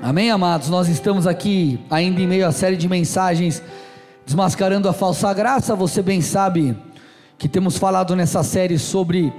[0.00, 0.68] Amém, amados?
[0.68, 3.62] Nós estamos aqui ainda em meio à série de mensagens
[4.24, 5.76] desmascarando a falsa graça.
[5.76, 6.76] Você bem sabe
[7.38, 9.32] que temos falado nessa série sobre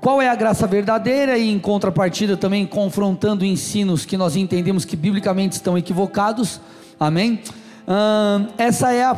[0.00, 4.96] qual é a graça verdadeira e em contrapartida também confrontando ensinos que nós entendemos que
[4.96, 6.60] biblicamente estão equivocados.
[6.98, 7.40] Amém?
[7.88, 9.14] Hum, essa é a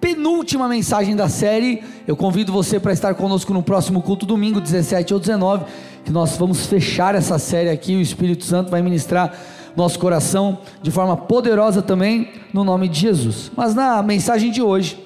[0.00, 1.82] penúltima mensagem da série.
[2.06, 5.64] Eu convido você para estar conosco no próximo culto, domingo, 17 ou 19,
[6.04, 7.96] que nós vamos fechar essa série aqui.
[7.96, 9.32] O Espírito Santo vai ministrar
[9.76, 13.50] nosso coração de forma poderosa também, no nome de Jesus.
[13.56, 14.98] Mas na mensagem de hoje,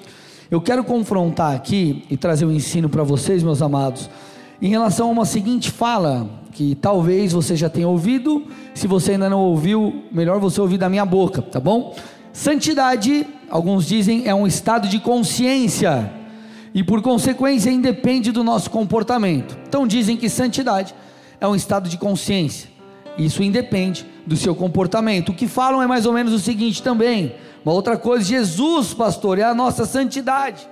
[0.51, 4.09] eu quero confrontar aqui e trazer um ensino para vocês, meus amados,
[4.61, 8.45] em relação a uma seguinte fala que talvez você já tenha ouvido,
[8.75, 11.95] se você ainda não ouviu, melhor você ouvir da minha boca, tá bom?
[12.33, 16.11] Santidade, alguns dizem, é um estado de consciência
[16.73, 19.57] e por consequência independe do nosso comportamento.
[19.69, 20.95] Então dizem que santidade
[21.41, 22.69] é um estado de consciência.
[23.17, 25.31] Isso independe do seu comportamento.
[25.31, 27.35] O que falam é mais ou menos o seguinte também.
[27.65, 30.69] Uma outra coisa, Jesus, pastor, é a nossa santidade.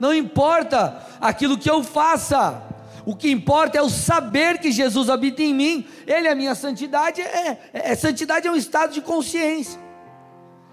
[0.00, 2.62] Não importa aquilo que eu faça,
[3.04, 5.86] o que importa é o saber que Jesus habita em mim.
[6.06, 7.20] Ele é a minha santidade.
[7.20, 9.80] É, é, é santidade é um estado de consciência.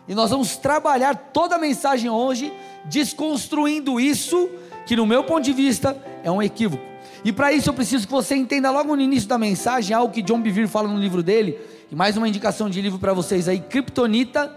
[0.07, 2.53] E nós vamos trabalhar toda a mensagem hoje
[2.85, 4.49] desconstruindo isso,
[4.85, 6.83] que no meu ponto de vista é um equívoco.
[7.23, 10.21] E para isso eu preciso que você entenda logo no início da mensagem algo que
[10.21, 11.57] John Bevere fala no livro dele,
[11.91, 14.51] e mais uma indicação de livro para vocês aí, Kryptonita,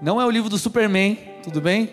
[0.00, 1.90] não é o livro do Superman, tudo bem?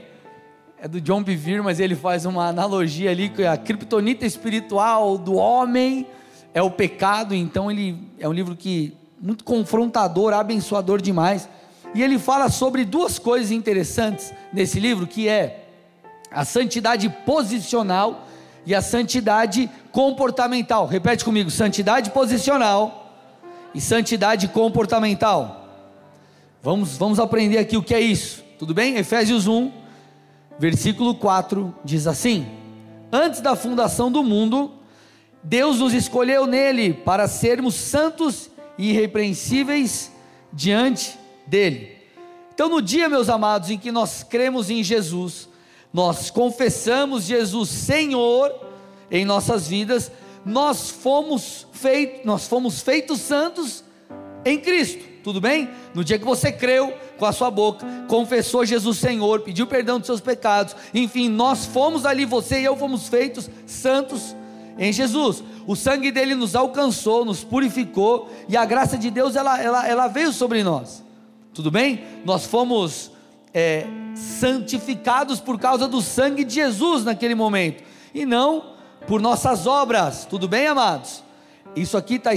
[0.80, 5.34] É do John Bevere, mas ele faz uma analogia ali que a kryptonita espiritual do
[5.34, 6.06] homem
[6.54, 11.50] é o pecado, então ele é um livro que muito confrontador, abençoador demais.
[11.96, 15.66] E ele fala sobre duas coisas interessantes nesse livro, que é
[16.32, 18.28] a santidade posicional
[18.68, 20.86] e a santidade comportamental.
[20.86, 22.99] Repete comigo: santidade posicional
[23.74, 25.68] e santidade comportamental.
[26.62, 28.44] Vamos, vamos aprender aqui o que é isso.
[28.58, 28.96] Tudo bem?
[28.98, 29.72] Efésios 1,
[30.58, 32.46] versículo 4 diz assim:
[33.12, 34.72] Antes da fundação do mundo,
[35.44, 40.12] Deus nos escolheu nele para sermos santos e irrepreensíveis
[40.52, 41.18] diante
[41.48, 41.98] dele.
[42.54, 45.48] Então, no dia, meus amados, em que nós cremos em Jesus,
[45.94, 48.54] nós confessamos Jesus Senhor
[49.10, 50.12] em nossas vidas,
[50.46, 53.84] nós fomos feitos, nós fomos feitos santos
[54.46, 55.04] em Cristo.
[55.24, 55.70] Tudo bem?
[55.94, 60.06] No dia que você creu com a sua boca, confessou Jesus Senhor, pediu perdão dos
[60.06, 64.36] seus pecados, enfim, nós fomos ali, você e eu fomos feitos santos
[64.78, 65.44] em Jesus.
[65.68, 70.08] O sangue dele nos alcançou, nos purificou e a graça de Deus ela, ela, ela
[70.08, 71.04] veio sobre nós.
[71.54, 72.02] Tudo bem?
[72.24, 73.12] Nós fomos
[73.54, 73.86] é,
[74.16, 77.84] santificados por causa do sangue de Jesus naquele momento,
[78.14, 78.79] e não
[79.10, 80.28] por nossas obras.
[80.30, 81.24] Tudo bem, amados?
[81.76, 82.32] Isso aqui está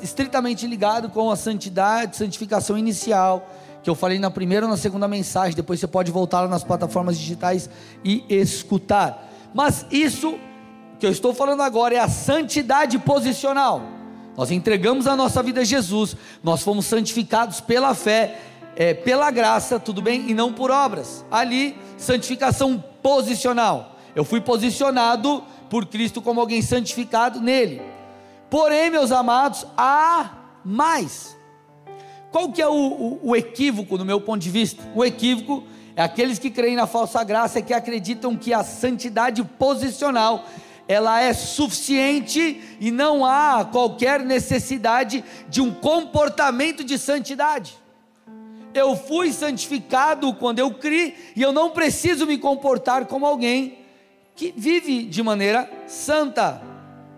[0.00, 3.50] estritamente ligado com a santidade, santificação inicial,
[3.82, 5.56] que eu falei na primeira ou na segunda mensagem.
[5.56, 7.68] Depois você pode voltar lá nas plataformas digitais
[8.04, 9.28] e escutar.
[9.52, 10.38] Mas isso
[11.00, 13.82] que eu estou falando agora é a santidade posicional.
[14.36, 18.38] Nós entregamos a nossa vida a Jesus, nós fomos santificados pela fé
[18.76, 20.30] é, pela graça, tudo bem?
[20.30, 21.24] E não por obras.
[21.28, 23.96] Ali, santificação posicional.
[24.14, 25.42] Eu fui posicionado
[25.74, 27.82] por Cristo como alguém santificado nele.
[28.48, 30.30] Porém, meus amados, há
[30.64, 31.36] mais.
[32.30, 34.80] Qual que é o, o, o equívoco no meu ponto de vista?
[34.94, 35.64] O equívoco
[35.96, 40.44] é aqueles que creem na falsa graça que acreditam que a santidade posicional
[40.86, 47.82] ela é suficiente e não há qualquer necessidade de um comportamento de santidade
[48.74, 53.83] eu fui santificado quando eu criei, e eu não preciso me comportar como alguém
[54.34, 56.60] que vive de maneira santa.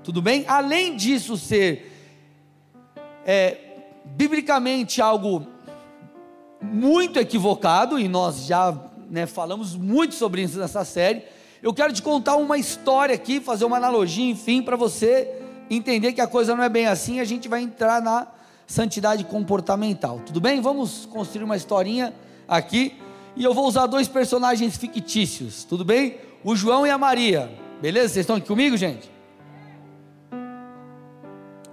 [0.03, 0.45] Tudo bem?
[0.47, 1.93] Além disso ser
[3.25, 3.59] é,
[4.05, 5.47] biblicamente algo
[6.63, 8.77] muito equivocado, e nós já
[9.11, 11.25] né, falamos muito sobre isso nessa série,
[11.63, 16.21] eu quero te contar uma história aqui, fazer uma analogia, enfim, para você entender que
[16.21, 18.29] a coisa não é bem assim, a gente vai entrar na
[18.67, 20.21] santidade comportamental.
[20.25, 20.61] Tudo bem?
[20.61, 22.15] Vamos construir uma historinha
[22.47, 22.95] aqui.
[23.35, 25.65] E eu vou usar dois personagens fictícios.
[25.65, 26.26] Tudo bem?
[26.47, 27.51] O João e a Maria.
[27.83, 28.11] Beleza?
[28.11, 29.11] Vocês estão aqui comigo, gente?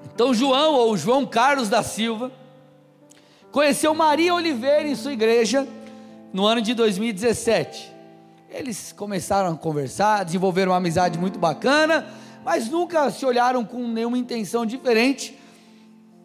[0.04, 2.31] Então, João, ou João Carlos da Silva,
[3.52, 5.68] conheceu Maria Oliveira em sua igreja
[6.34, 7.94] no ano de 2017.
[8.50, 12.08] Eles começaram a conversar, desenvolveram uma amizade muito bacana,
[12.44, 15.38] mas nunca se olharam com nenhuma intenção diferente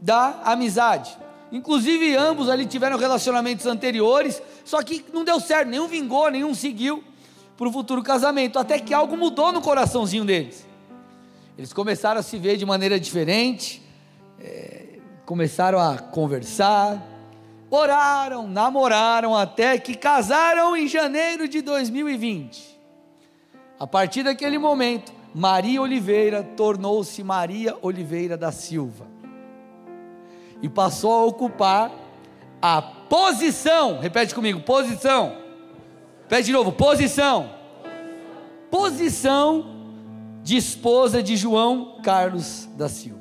[0.00, 1.18] da amizade.
[1.52, 7.04] Inclusive, ambos ali tiveram relacionamentos anteriores, só que não deu certo, nenhum vingou, nenhum seguiu
[7.58, 10.64] para o futuro casamento, até que algo mudou no coraçãozinho deles.
[11.58, 13.82] Eles começaram a se ver de maneira diferente,
[14.40, 17.04] é, começaram a conversar,
[17.68, 22.78] oraram, namoraram até que casaram em janeiro de 2020.
[23.76, 29.04] A partir daquele momento, Maria Oliveira tornou-se Maria Oliveira da Silva
[30.62, 31.90] e passou a ocupar
[32.62, 35.47] a posição, repete comigo, posição.
[36.28, 37.48] Repete de novo, posição.
[38.70, 39.64] Posição
[40.42, 43.18] de esposa de João Carlos da Silva.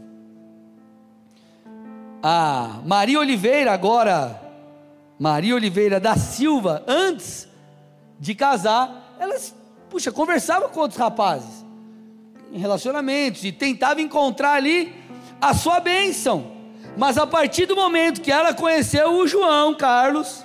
[2.21, 4.41] A Maria Oliveira, agora,
[5.17, 7.47] Maria Oliveira da Silva, antes
[8.19, 9.55] de casar, elas,
[9.89, 11.65] puxa, conversava com outros rapazes,
[12.51, 14.93] em relacionamentos, e tentava encontrar ali
[15.39, 16.51] a sua bênção.
[16.97, 20.43] Mas a partir do momento que ela conheceu o João Carlos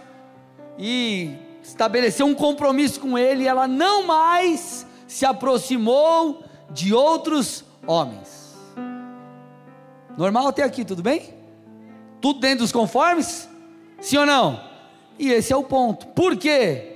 [0.78, 8.56] e estabeleceu um compromisso com ele, ela não mais se aproximou de outros homens.
[10.16, 11.34] Normal até aqui, tudo bem?
[12.20, 13.48] Tudo dentro dos conformes?
[14.00, 14.60] Sim ou não?
[15.18, 16.06] E esse é o ponto.
[16.08, 16.88] Por quê?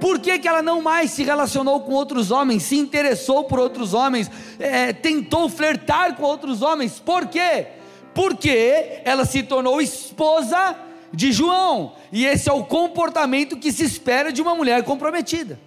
[0.00, 3.94] Por que, que ela não mais se relacionou com outros homens, se interessou por outros
[3.94, 7.00] homens, é, tentou flertar com outros homens?
[7.00, 7.68] Por quê?
[8.16, 10.74] porque ela se tornou esposa
[11.16, 15.58] de João, e esse é o comportamento que se espera de uma mulher comprometida.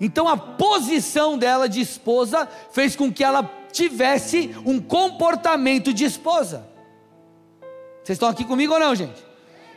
[0.00, 6.68] Então a posição dela de esposa fez com que ela tivesse um comportamento de esposa.
[8.04, 9.24] Vocês estão aqui comigo ou não, gente?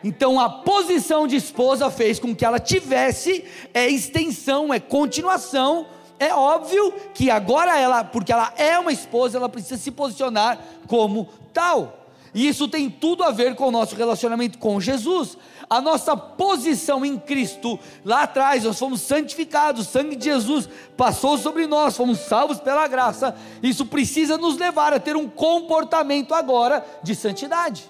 [0.03, 5.87] Então a posição de esposa fez com que ela tivesse é extensão, é continuação
[6.19, 11.27] é óbvio que agora ela, porque ela é uma esposa, ela precisa se posicionar como
[11.53, 12.04] tal.
[12.35, 15.37] E isso tem tudo a ver com o nosso relacionamento com Jesus.
[15.69, 20.67] A nossa posição em Cristo, lá atrás, nós fomos santificados, o sangue de Jesus
[20.97, 23.33] passou sobre nós, fomos salvos pela graça.
[23.63, 27.89] Isso precisa nos levar a ter um comportamento agora de santidade.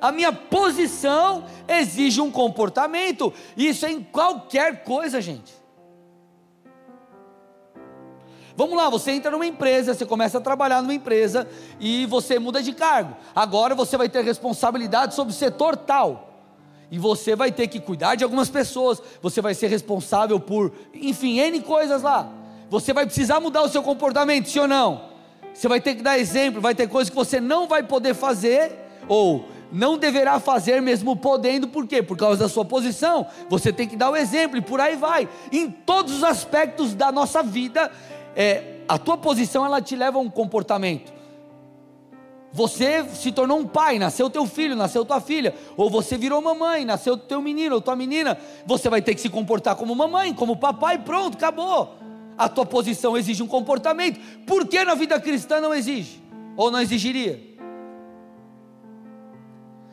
[0.00, 5.59] A minha posição exige um comportamento, isso é em qualquer coisa, gente.
[8.60, 11.48] Vamos lá, você entra numa empresa, você começa a trabalhar numa empresa
[11.80, 13.16] e você muda de cargo.
[13.34, 16.44] Agora você vai ter responsabilidade sobre o setor tal.
[16.90, 21.38] E você vai ter que cuidar de algumas pessoas, você vai ser responsável por, enfim,
[21.38, 22.30] N coisas lá.
[22.68, 25.08] Você vai precisar mudar o seu comportamento, sim ou não?
[25.54, 28.76] Você vai ter que dar exemplo, vai ter coisas que você não vai poder fazer,
[29.08, 32.02] ou não deverá fazer mesmo podendo, por quê?
[32.02, 33.26] Por causa da sua posição.
[33.48, 35.28] Você tem que dar o exemplo e por aí vai.
[35.50, 37.90] Em todos os aspectos da nossa vida,
[38.34, 41.12] é, a tua posição ela te leva a um comportamento.
[42.52, 46.84] Você se tornou um pai, nasceu teu filho, nasceu tua filha, ou você virou mamãe,
[46.84, 48.36] nasceu teu menino ou tua menina,
[48.66, 51.94] você vai ter que se comportar como mamãe, como papai, pronto, acabou.
[52.36, 54.18] A tua posição exige um comportamento.
[54.46, 56.20] Por que na vida cristã não exige?
[56.56, 57.50] Ou não exigiria?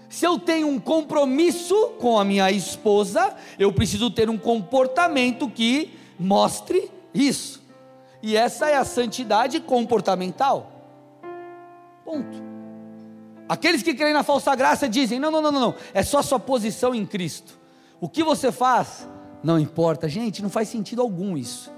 [0.09, 5.93] Se eu tenho um compromisso com a minha esposa, eu preciso ter um comportamento que
[6.17, 7.61] mostre isso.
[8.21, 10.71] E essa é a santidade comportamental.
[12.03, 12.47] Ponto.
[13.47, 16.93] Aqueles que creem na falsa graça dizem: não, não, não, não, é só sua posição
[16.93, 17.57] em Cristo.
[17.99, 19.07] O que você faz
[19.43, 20.09] não importa.
[20.09, 21.71] Gente, não faz sentido algum isso.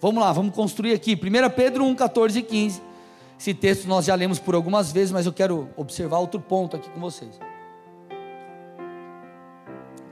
[0.00, 1.14] Vamos lá, vamos construir aqui.
[1.14, 2.82] 1 Pedro 1, 14 e 15.
[3.38, 6.88] Esse texto nós já lemos por algumas vezes, mas eu quero observar outro ponto aqui
[6.90, 7.38] com vocês.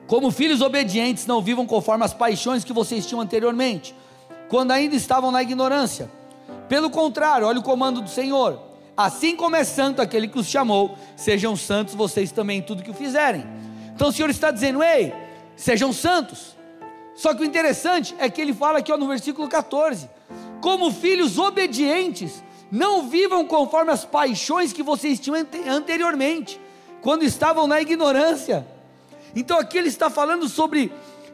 [0.07, 3.95] Como filhos obedientes, não vivam conforme as paixões que vocês tinham anteriormente
[4.49, 6.11] quando ainda estavam na ignorância.
[6.69, 8.61] Pelo contrário, olha o comando do Senhor.
[8.97, 12.91] Assim como é santo aquele que os chamou, sejam santos vocês também em tudo que
[12.91, 13.47] o fizerem.
[13.95, 15.13] Então o Senhor está dizendo: ei,
[15.55, 16.57] sejam santos.
[17.15, 20.09] Só que o interessante é que ele fala aqui ó, no versículo 14:
[20.61, 25.37] como filhos obedientes, não vivam conforme as paixões que vocês tinham
[25.69, 26.61] anteriormente,
[27.03, 28.67] quando estavam na ignorância.
[29.35, 30.91] Então aqui ele está falando sobre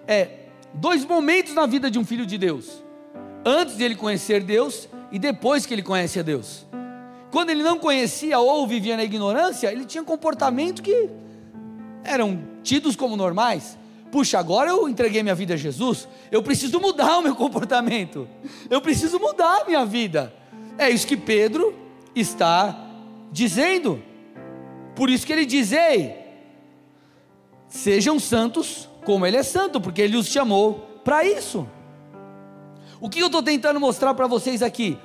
[0.09, 0.29] é,
[0.75, 2.83] dois momentos na vida de um filho de Deus
[3.45, 6.67] antes de ele conhecer Deus e depois que ele conhece a Deus.
[7.31, 11.09] Quando ele não conhecia ou vivia na ignorância, ele tinha comportamentos que
[12.05, 13.79] eram tidos como normais.
[14.11, 18.29] Puxa, agora eu entreguei minha vida a Jesus, eu preciso mudar o meu comportamento,
[18.69, 20.33] eu preciso mudar a minha vida.
[20.77, 21.75] É isso que Pedro
[22.15, 22.79] está
[23.31, 24.03] dizendo.
[24.95, 26.15] Por isso que ele diz: Ei,
[27.69, 31.67] sejam santos como Ele é santo, porque Ele os chamou para isso.
[33.03, 34.97] O que eu estou tentando mostrar para vocês aqui?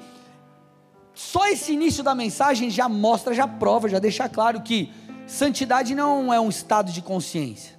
[1.16, 4.92] Só esse início da mensagem já mostra, já prova, já deixa claro que
[5.26, 7.76] santidade não é um estado de consciência.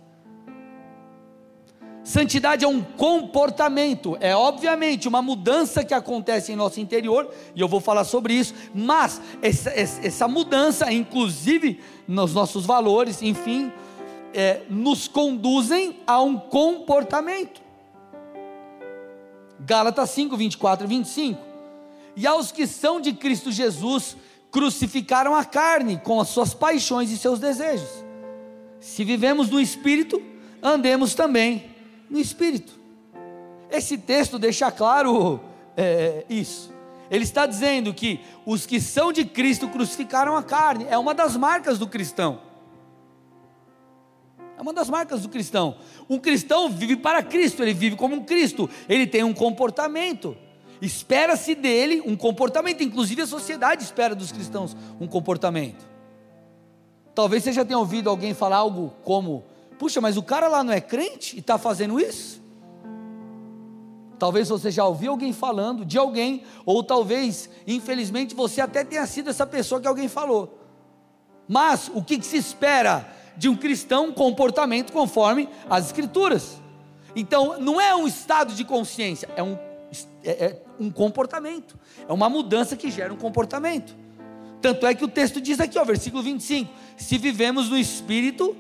[2.03, 7.69] Santidade é um comportamento, é obviamente uma mudança que acontece em nosso interior, e eu
[7.69, 13.71] vou falar sobre isso, mas essa, essa mudança, inclusive nos nossos valores, enfim,
[14.35, 17.68] é, nos conduzem a um comportamento.
[19.61, 21.41] Gálatas 5, 24 e 25.
[22.17, 24.17] E aos que são de Cristo Jesus,
[24.50, 28.05] crucificaram a carne com as suas paixões e seus desejos.
[28.81, 30.21] Se vivemos no Espírito,
[30.62, 31.65] andemos também
[32.09, 32.73] no Espírito.
[33.71, 35.41] Esse texto deixa claro
[35.77, 36.73] é, isso.
[37.11, 41.37] Ele está dizendo que os que são de Cristo crucificaram a carne, é uma das
[41.37, 42.48] marcas do cristão.
[44.59, 45.77] É uma das marcas do cristão.
[46.11, 50.37] Um cristão vive para Cristo, ele vive como um Cristo, ele tem um comportamento.
[50.83, 55.87] Espera-se dele um comportamento, inclusive a sociedade espera dos cristãos um comportamento.
[57.15, 59.45] Talvez você já tenha ouvido alguém falar algo como:
[59.79, 62.43] Puxa, mas o cara lá não é crente e está fazendo isso?
[64.19, 69.31] Talvez você já ouviu alguém falando de alguém, ou talvez, infelizmente, você até tenha sido
[69.31, 70.59] essa pessoa que alguém falou.
[71.47, 74.12] Mas o que, que se espera de um cristão?
[74.12, 76.61] Comportamento conforme as Escrituras.
[77.16, 79.57] Então, não é um estado de consciência, é um,
[80.23, 83.97] é, é um comportamento, é uma mudança que gera um comportamento.
[84.61, 88.57] Tanto é que o texto diz aqui, ó, versículo 25: se vivemos no espírito,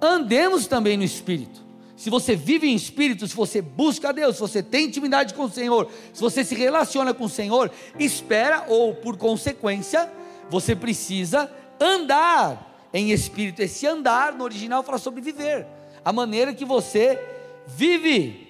[0.00, 1.66] andemos também no Espírito.
[1.96, 5.44] Se você vive em Espírito, se você busca a Deus, se você tem intimidade com
[5.44, 10.08] o Senhor, se você se relaciona com o Senhor, espera ou por consequência,
[10.48, 13.60] você precisa andar em Espírito.
[13.60, 15.66] Esse andar no original fala sobre viver,
[16.04, 17.18] a maneira que você
[17.66, 18.46] vive.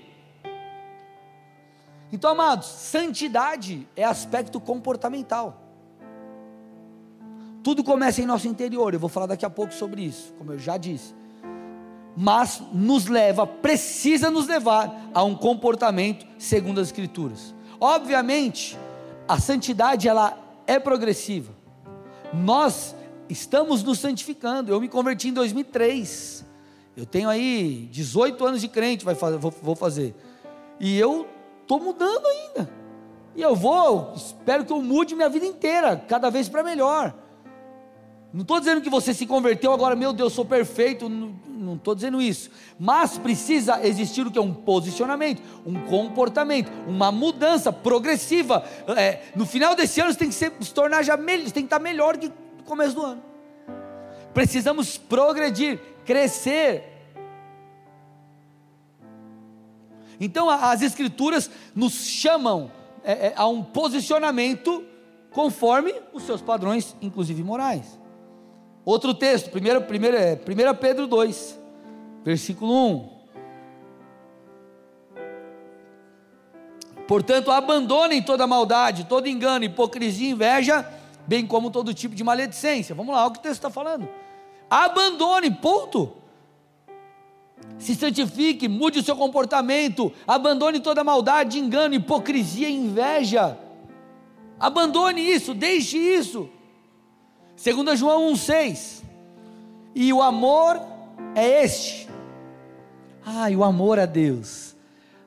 [2.13, 5.63] Então, amados, santidade é aspecto comportamental.
[7.63, 10.59] Tudo começa em nosso interior, eu vou falar daqui a pouco sobre isso, como eu
[10.59, 11.15] já disse
[12.21, 17.55] mas nos leva, precisa nos levar a um comportamento segundo as Escrituras.
[17.81, 18.77] Obviamente,
[19.29, 21.53] a santidade ela é progressiva.
[22.35, 22.93] Nós
[23.29, 24.73] estamos nos santificando.
[24.73, 26.45] Eu me converti em 2003.
[26.97, 30.15] Eu tenho aí 18 anos de crente, vai fazer, vou, fazer.
[30.81, 31.29] E eu
[31.63, 32.69] estou mudando ainda.
[33.37, 37.15] E eu vou, espero que eu mude minha vida inteira, cada vez para melhor.
[38.33, 41.09] Não estou dizendo que você se converteu agora, meu Deus, sou perfeito.
[41.09, 42.51] Não estou dizendo isso.
[42.79, 44.39] Mas precisa existir o que?
[44.39, 48.65] Um posicionamento, um comportamento, uma mudança progressiva.
[48.97, 51.79] É, no final desse ano você tem que se tornar já melhor, tem que estar
[51.79, 52.31] melhor que
[52.69, 53.23] começo do ano.
[54.33, 56.85] Precisamos progredir, crescer.
[60.21, 62.71] Então as escrituras nos chamam
[63.03, 64.85] é, é, a um posicionamento
[65.31, 67.99] conforme os seus padrões, inclusive morais.
[68.85, 71.59] Outro texto, 1 primeiro, primeiro, é, 1 Pedro 2,
[72.25, 73.19] versículo 1.
[77.07, 80.87] Portanto, abandonem toda maldade, todo engano, hipocrisia, inveja,
[81.29, 82.95] bem como todo tipo de maledicência.
[82.95, 84.09] Vamos lá, olha o que o texto está falando.
[84.69, 86.11] Abandone, ponto.
[87.79, 93.59] Se santifique, mude o seu comportamento, abandone toda maldade, engano, hipocrisia, inveja.
[94.59, 96.49] Abandone isso, deixe isso.
[97.63, 99.03] 2 João 1,6.
[99.95, 100.81] E o amor
[101.35, 102.09] é este.
[103.25, 104.68] Ai, o amor a Deus.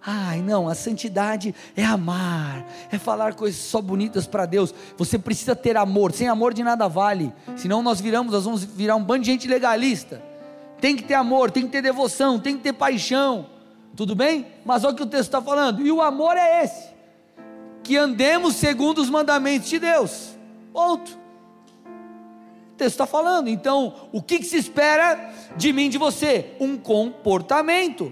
[0.03, 4.74] Ai, não, a santidade é amar, é falar coisas só bonitas para Deus.
[4.98, 7.31] Você precisa ter amor, sem amor de nada vale.
[7.55, 10.22] Senão nós viramos, nós vamos virar um bando de gente legalista.
[10.79, 13.46] Tem que ter amor, tem que ter devoção, tem que ter paixão.
[13.96, 14.48] Tudo bem?
[14.65, 15.86] Mas olha o que o texto está falando.
[15.86, 16.89] E o amor é esse:
[17.84, 20.36] que andemos segundo os mandamentos de Deus.
[20.74, 21.22] Ponto
[22.81, 23.48] texto está falando.
[23.48, 26.55] Então, o que, que se espera de mim, de você?
[26.60, 28.12] Um comportamento.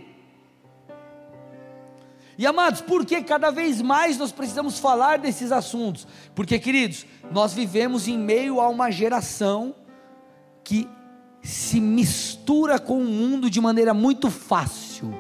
[2.39, 6.07] E amados, por que cada vez mais nós precisamos falar desses assuntos?
[6.33, 9.75] Porque, queridos, nós vivemos em meio a uma geração
[10.63, 10.87] que
[11.43, 15.13] se mistura com o mundo de maneira muito fácil.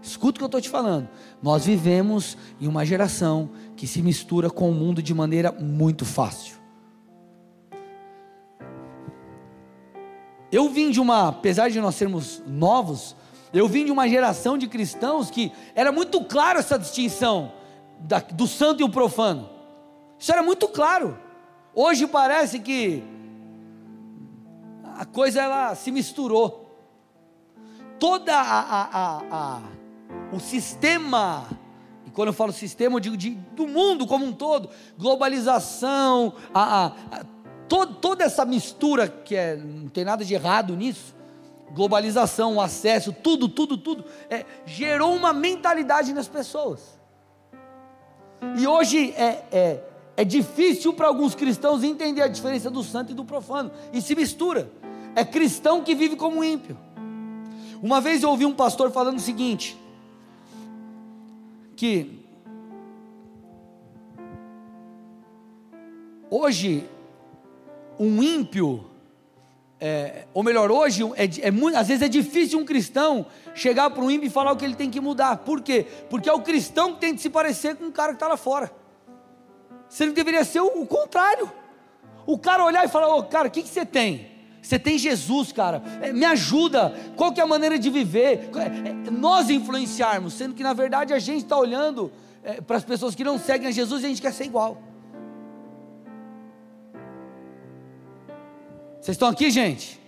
[0.00, 1.08] Escuta o que eu estou te falando.
[1.42, 6.58] Nós vivemos em uma geração que se mistura com o mundo de maneira muito fácil.
[10.52, 13.16] Eu vim de uma, apesar de nós sermos novos,
[13.52, 17.52] eu vim de uma geração de cristãos que era muito claro essa distinção
[18.00, 19.48] da, do santo e o profano.
[20.18, 21.18] Isso era muito claro.
[21.74, 23.02] Hoje parece que
[24.96, 26.66] a coisa ela se misturou.
[27.98, 29.60] Toda a, a, a,
[30.32, 31.46] o sistema,
[32.06, 36.92] e quando eu falo sistema, eu digo de, do mundo como um todo, globalização, a,
[37.68, 41.14] todo, toda essa mistura, que é, não tem nada de errado nisso,
[41.74, 46.98] globalização, o acesso, tudo, tudo, tudo, é, gerou uma mentalidade nas pessoas.
[48.56, 49.84] E hoje é, é,
[50.16, 54.14] é difícil para alguns cristãos entender a diferença do santo e do profano, e se
[54.14, 54.70] mistura.
[55.14, 56.78] É cristão que vive como ímpio.
[57.82, 59.76] Uma vez eu ouvi um pastor falando o seguinte:
[61.76, 62.24] que
[66.30, 66.88] hoje
[67.98, 68.84] um ímpio
[69.80, 74.10] é, ou melhor, hoje, é, é às vezes é difícil um cristão chegar para um
[74.10, 75.38] ímpio e falar o que ele tem que mudar.
[75.38, 75.86] Por quê?
[76.10, 78.36] Porque é o cristão que tem de se parecer com o cara que está lá
[78.36, 78.72] fora.
[79.88, 81.50] Sendo que deveria ser o, o, contrário.
[82.26, 84.26] O cara olhar e falar: Ô oh, cara, o que, que você tem?
[84.60, 85.80] Você tem Jesus, cara.
[86.02, 86.92] É, me ajuda.
[87.16, 88.50] Qual que é a maneira de viver?
[88.56, 92.10] É, é, nós influenciarmos, sendo que na verdade a gente está olhando
[92.42, 94.82] é, para as pessoas que não seguem a Jesus e a gente quer ser igual.
[99.08, 99.98] Vocês estão aqui, gente?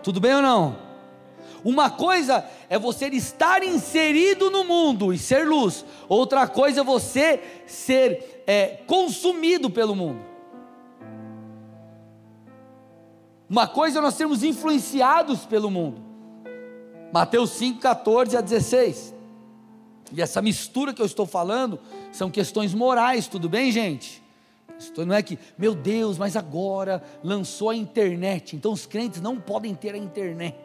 [0.00, 0.76] Tudo bem ou não?
[1.64, 7.42] Uma coisa é você estar inserido no mundo e ser luz, outra coisa é você
[7.66, 10.20] ser é, consumido pelo mundo.
[13.50, 16.00] Uma coisa é nós sermos influenciados pelo mundo.
[17.12, 19.12] Mateus 5, 14 a 16.
[20.12, 21.80] E essa mistura que eu estou falando
[22.12, 24.23] são questões morais, tudo bem, gente?
[25.06, 29.74] Não é que, meu Deus, mas agora lançou a internet, então os crentes não podem
[29.74, 30.56] ter a internet.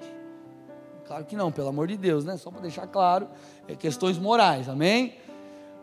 [1.06, 2.38] Claro que não, pelo amor de Deus, né?
[2.38, 3.28] Só para deixar claro,
[3.68, 5.16] é questões morais, amém?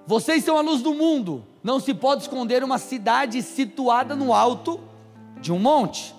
[0.06, 4.80] Vocês são a luz do mundo, não se pode esconder uma cidade situada no alto
[5.40, 6.14] de um monte,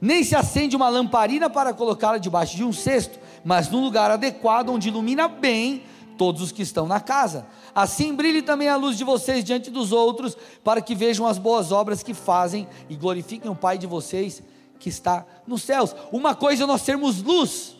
[0.00, 4.68] nem se acende uma lamparina para colocá-la debaixo de um cesto, mas num lugar adequado
[4.68, 5.82] onde ilumina bem
[6.16, 7.46] todos os que estão na casa.
[7.74, 11.72] Assim brilhe também a luz de vocês diante dos outros, para que vejam as boas
[11.72, 14.42] obras que fazem e glorifiquem o Pai de vocês
[14.78, 15.94] que está nos céus.
[16.10, 17.76] Uma coisa é nós sermos luz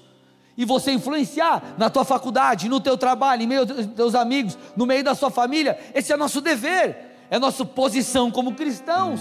[0.57, 4.87] e você influenciar na tua faculdade, no teu trabalho, em meio aos teus amigos, no
[4.87, 5.79] meio da sua família.
[5.95, 9.21] Esse é nosso dever, é nossa posição como cristãos.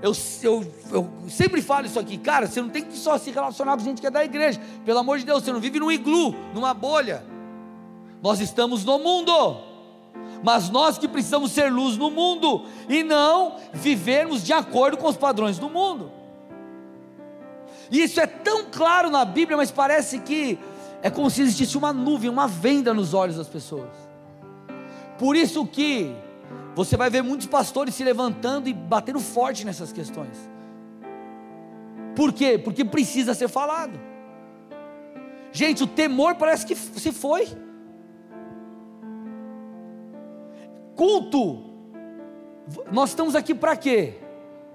[0.00, 2.46] Eu, eu, eu, sempre falo isso aqui, cara.
[2.46, 5.18] Você não tem que só se relacionar com gente que é da igreja, pelo amor
[5.18, 5.44] de Deus.
[5.44, 7.24] Você não vive num iglu, numa bolha.
[8.20, 9.58] Nós estamos no mundo,
[10.42, 15.16] mas nós que precisamos ser luz no mundo e não vivermos de acordo com os
[15.16, 16.10] padrões do mundo.
[17.90, 20.58] E isso é tão claro na Bíblia, mas parece que
[21.02, 23.90] é como se existisse uma nuvem, uma venda nos olhos das pessoas.
[25.18, 26.14] Por isso que
[26.74, 30.50] você vai ver muitos pastores se levantando e batendo forte nessas questões.
[32.16, 32.58] Por quê?
[32.58, 33.98] Porque precisa ser falado.
[35.52, 37.46] Gente, o temor parece que se foi.
[40.96, 41.64] Culto.
[42.90, 44.14] Nós estamos aqui para quê?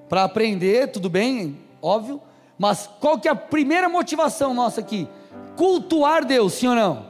[0.09, 2.21] Para aprender, tudo bem, óbvio.
[2.57, 5.07] Mas qual que é a primeira motivação nossa aqui?
[5.55, 7.05] Cultuar Deus, sim ou não?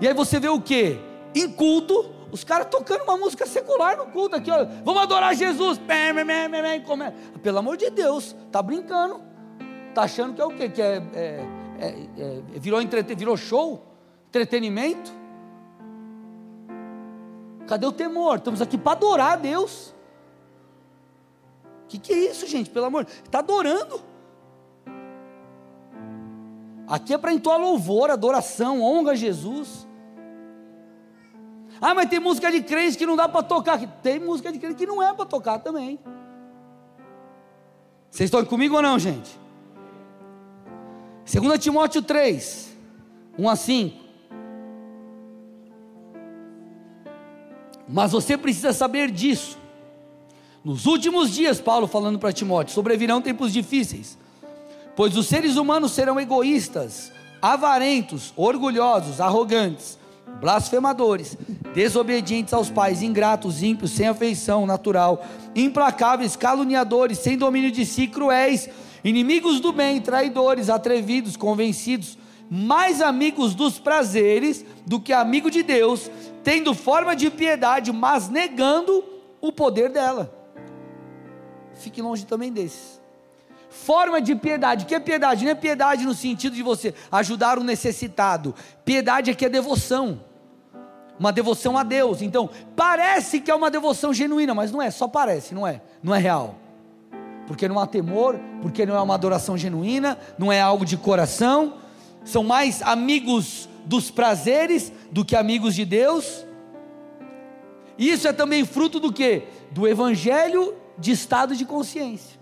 [0.00, 0.98] E aí você vê o que?
[1.34, 4.66] Em culto, os caras tocando uma música secular no culto aqui, ó.
[4.84, 5.80] Vamos adorar Jesus.
[7.42, 9.22] Pelo amor de Deus, tá brincando.
[9.94, 10.68] Tá achando que é o quê?
[10.68, 11.46] Que é, é,
[11.78, 11.86] é,
[12.18, 13.16] é virou, entreten...
[13.16, 13.82] virou show?
[14.28, 15.12] Entretenimento?
[17.66, 18.36] Cadê o temor?
[18.36, 19.94] Estamos aqui para adorar a Deus.
[21.84, 22.70] O que, que é isso, gente?
[22.70, 24.00] Pelo amor, está adorando.
[26.86, 29.88] Aqui é para entoar louvor, adoração, honra a Jesus.
[31.80, 33.78] Ah, mas tem música de crente que não dá para tocar.
[34.02, 35.98] Tem música de crente que não é para tocar também.
[38.10, 39.38] Vocês estão comigo ou não, gente?
[41.24, 42.76] 2 Timóteo 3,
[43.38, 44.03] 1 a 5.
[47.94, 49.56] Mas você precisa saber disso.
[50.64, 54.18] Nos últimos dias, Paulo falando para Timóteo, sobrevirão tempos difíceis,
[54.96, 59.96] pois os seres humanos serão egoístas, avarentos, orgulhosos, arrogantes,
[60.40, 61.38] blasfemadores,
[61.72, 68.68] desobedientes aos pais, ingratos, ímpios, sem afeição natural, implacáveis, caluniadores, sem domínio de si, cruéis,
[69.04, 72.18] inimigos do bem, traidores, atrevidos, convencidos,
[72.50, 76.10] mais amigos dos prazeres do que amigo de Deus,
[76.44, 79.02] tendo forma de piedade, mas negando
[79.40, 80.32] o poder dela.
[81.72, 83.02] Fique longe também desses.
[83.70, 85.44] Forma de piedade, o que é piedade?
[85.44, 88.54] Não é piedade no sentido de você ajudar o necessitado.
[88.84, 90.20] Piedade aqui é devoção.
[91.18, 92.22] Uma devoção a Deus.
[92.22, 96.14] Então, parece que é uma devoção genuína, mas não é, só parece, não é, não
[96.14, 96.56] é real.
[97.46, 101.74] Porque não há temor, porque não é uma adoração genuína, não é algo de coração,
[102.24, 106.44] são mais amigos dos prazeres do que amigos de Deus.
[107.98, 109.44] Isso é também fruto do que?
[109.70, 112.40] Do evangelho de estado de consciência.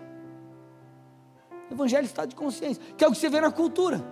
[1.71, 4.03] Evangelho de estado de consciência, que é o que você vê na cultura.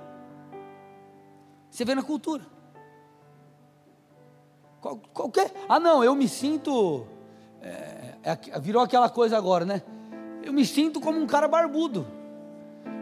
[1.70, 2.42] Você vê na cultura.
[4.80, 5.52] Qual, qualquer.
[5.68, 7.06] Ah, não, eu me sinto.
[7.62, 9.82] É, é, virou aquela coisa agora, né?
[10.42, 12.06] Eu me sinto como um cara barbudo.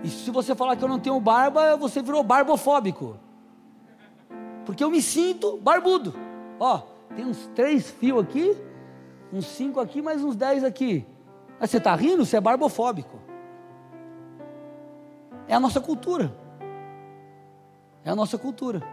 [0.03, 3.17] E se você falar que eu não tenho barba, você virou barbofóbico.
[4.69, 6.15] Porque eu me sinto barbudo.
[6.61, 6.83] Ó,
[7.17, 8.55] tem uns três fios aqui,
[9.33, 11.07] uns cinco aqui, mais uns dez aqui.
[11.59, 12.27] Mas você está rindo?
[12.27, 13.19] Você é barbofóbico.
[15.49, 16.37] É a nossa cultura.
[18.05, 18.87] É a nossa cultura.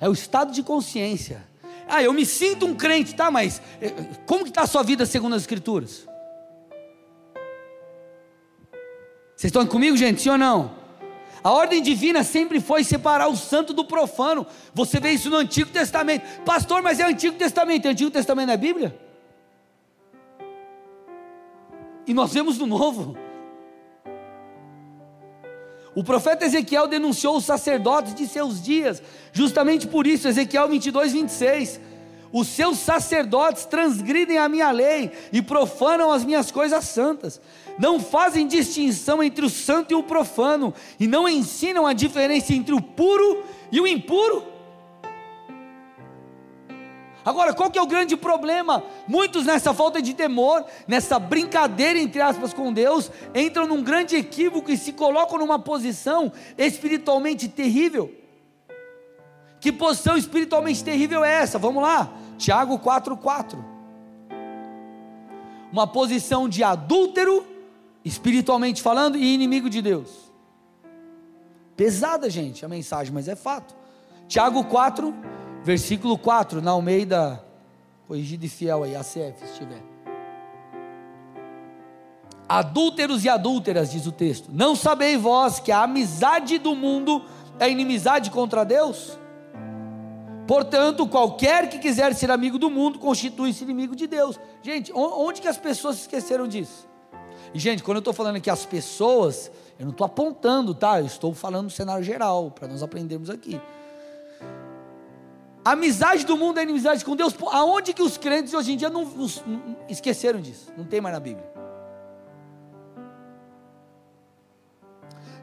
[0.00, 1.44] É o estado de consciência.
[1.86, 3.30] Ah, eu me sinto um crente, tá?
[3.30, 3.92] Mas eh,
[4.26, 6.04] como que está a sua vida segundo as escrituras?
[9.36, 10.20] Vocês estão comigo, gente?
[10.20, 10.83] Sim ou não?
[11.44, 14.46] A ordem divina sempre foi separar o santo do profano.
[14.72, 16.24] Você vê isso no Antigo Testamento.
[16.42, 17.84] Pastor, mas é Antigo Testamento.
[17.84, 18.98] O Antigo Testamento é Bíblia?
[22.06, 23.14] E nós vemos no Novo.
[25.94, 31.80] O profeta Ezequiel denunciou os sacerdotes de seus dias, justamente por isso, Ezequiel 22, 26.
[32.32, 37.40] Os seus sacerdotes transgridem a minha lei e profanam as minhas coisas santas.
[37.78, 42.74] Não fazem distinção entre o santo e o profano, e não ensinam a diferença entre
[42.74, 44.54] o puro e o impuro.
[47.24, 48.84] Agora, qual que é o grande problema?
[49.08, 54.70] Muitos nessa falta de temor, nessa brincadeira entre aspas com Deus, entram num grande equívoco
[54.70, 58.12] e se colocam numa posição espiritualmente terrível.
[59.58, 61.58] Que posição espiritualmente terrível é essa?
[61.58, 62.12] Vamos lá.
[62.36, 63.56] Tiago 4:4.
[65.72, 67.53] Uma posição de adúltero,
[68.04, 70.32] espiritualmente falando, e inimigo de Deus.
[71.76, 73.74] Pesada, gente, a mensagem, mas é fato.
[74.28, 75.14] Tiago 4,
[75.62, 77.44] versículo 4, na Almeida,
[78.06, 79.82] corrigido e fiel aí, ACF, se tiver.
[82.48, 87.24] Adúlteros e adúlteras, diz o texto, não sabeis vós que a amizade do mundo
[87.58, 89.18] é inimizade contra Deus?
[90.46, 94.38] Portanto, qualquer que quiser ser amigo do mundo constitui-se inimigo de Deus.
[94.62, 96.86] Gente, onde que as pessoas esqueceram disso?
[97.54, 101.00] E, gente, quando eu estou falando aqui as pessoas, eu não estou apontando, tá?
[101.00, 103.60] Eu estou falando no cenário geral, para nós aprendermos aqui.
[105.64, 107.32] A amizade do mundo é inimizade com Deus.
[107.52, 110.72] Aonde que os crentes hoje em dia não, não esqueceram disso?
[110.76, 111.48] Não tem mais na Bíblia.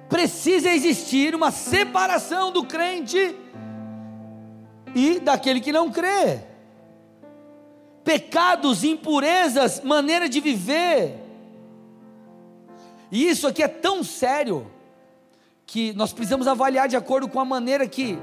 [0.10, 3.34] Precisa existir uma separação do crente
[4.94, 6.42] e daquele que não crê.
[8.04, 11.21] Pecados, impurezas, maneira de viver.
[13.12, 14.72] E isso aqui é tão sério
[15.66, 18.18] que nós precisamos avaliar de acordo com a maneira que,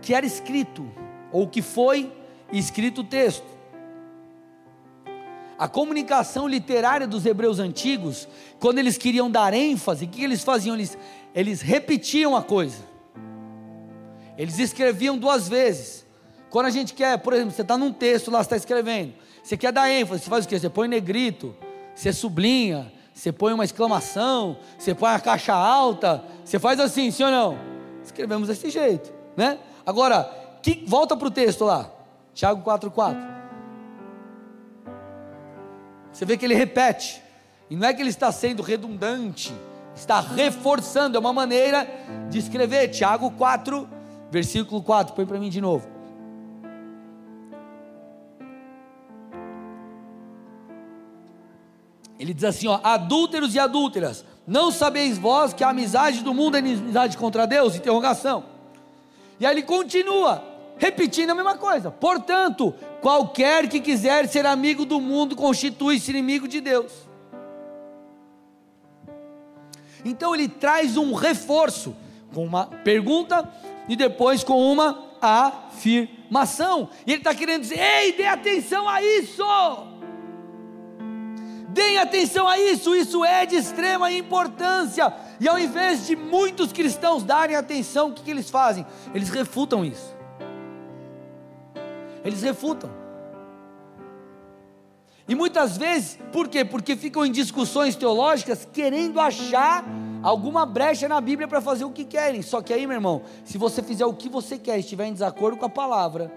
[0.00, 0.90] que era escrito,
[1.30, 2.10] ou que foi
[2.52, 3.46] escrito o texto.
[5.58, 10.76] A comunicação literária dos hebreus antigos, quando eles queriam dar ênfase, o que eles faziam?
[10.76, 10.96] Eles,
[11.34, 12.82] eles repetiam a coisa.
[14.38, 16.06] Eles escreviam duas vezes.
[16.48, 19.56] Quando a gente quer, por exemplo, você está num texto lá, você está escrevendo, você
[19.56, 20.58] quer dar ênfase, você faz o quê?
[20.58, 21.54] Você põe negrito,
[21.94, 27.24] você sublinha, você põe uma exclamação, você põe a caixa alta, você faz assim, sim
[27.24, 27.58] ou não?
[28.04, 29.58] Escrevemos desse jeito, né?
[29.84, 30.22] Agora,
[30.62, 31.90] que, volta para o texto lá,
[32.32, 33.16] Tiago 4,4.
[36.12, 37.20] Você vê que ele repete,
[37.68, 39.52] e não é que ele está sendo redundante,
[39.96, 41.88] está reforçando, é uma maneira
[42.30, 43.98] de escrever, Tiago 4,
[44.30, 45.97] Versículo 4, põe para mim de novo.
[52.28, 56.56] Ele diz assim: ó, adúlteros e adúlteras, não sabeis vós que a amizade do mundo
[56.56, 57.74] é amizade contra Deus?
[57.74, 58.44] Interrogação.
[59.40, 60.44] E aí ele continua,
[60.76, 61.90] repetindo a mesma coisa.
[61.90, 66.92] Portanto, qualquer que quiser ser amigo do mundo constitui-se inimigo de Deus.
[70.04, 71.96] Então ele traz um reforço
[72.34, 73.50] com uma pergunta
[73.88, 76.90] e depois com uma afirmação.
[77.06, 79.42] E ele está querendo dizer: ei, dê atenção a isso.
[81.68, 85.12] Deem atenção a isso, isso é de extrema importância.
[85.38, 88.86] E ao invés de muitos cristãos darem atenção, o que, que eles fazem?
[89.14, 90.16] Eles refutam isso.
[92.24, 92.90] Eles refutam.
[95.28, 96.64] E muitas vezes, por quê?
[96.64, 99.84] Porque ficam em discussões teológicas querendo achar
[100.22, 102.40] alguma brecha na Bíblia para fazer o que querem.
[102.40, 105.58] Só que aí, meu irmão, se você fizer o que você quer, estiver em desacordo
[105.58, 106.32] com a palavra,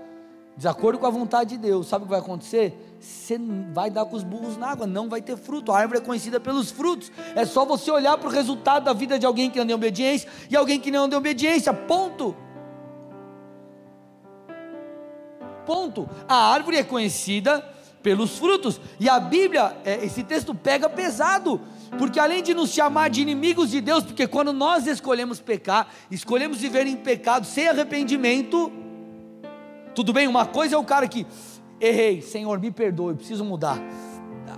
[0.58, 2.91] desacordo com a vontade de Deus, sabe o que vai acontecer?
[3.02, 3.36] Você
[3.74, 5.72] vai dar com os burros na água, não vai ter fruto.
[5.72, 7.12] A árvore é conhecida pelos frutos.
[7.36, 10.30] É só você olhar para o resultado da vida de alguém que anda em obediência
[10.48, 11.74] e alguém que não anda em obediência.
[11.74, 12.36] Ponto.
[15.66, 16.08] Ponto.
[16.28, 17.68] A árvore é conhecida
[18.04, 18.80] pelos frutos.
[19.00, 21.60] E a Bíblia, é, esse texto pega pesado,
[21.98, 26.60] Porque além de nos chamar de inimigos de Deus, porque quando nós escolhemos pecar, escolhemos
[26.60, 28.72] viver em pecado sem arrependimento,
[29.94, 31.28] tudo bem, uma coisa é o cara que
[31.82, 33.78] errei, Senhor, me perdoe, preciso mudar.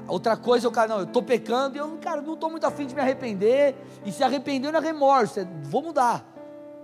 [0.07, 2.85] Outra coisa o cara, não, eu estou pecando e eu, cara, não estou muito afim
[2.85, 6.25] de me arrepender, e se arrepender não é remorso, é, vou mudar,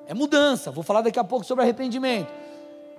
[0.08, 2.32] é mudança, vou falar daqui a pouco sobre arrependimento.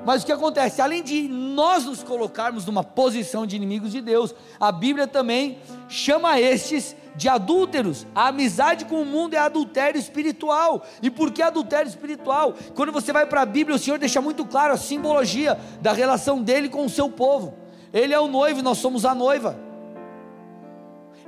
[0.04, 0.80] Mas o que acontece?
[0.80, 5.58] Além de nós nos colocarmos numa posição de inimigos de Deus, a Bíblia também
[5.88, 8.06] chama estes de adúlteros.
[8.14, 10.82] A amizade com o mundo é adultério espiritual.
[11.02, 12.54] E por que adultério espiritual?
[12.74, 16.42] Quando você vai para a Bíblia, o Senhor deixa muito claro a simbologia da relação
[16.42, 17.54] dele com o seu povo.
[17.92, 19.58] Ele é o noivo, nós somos a noiva.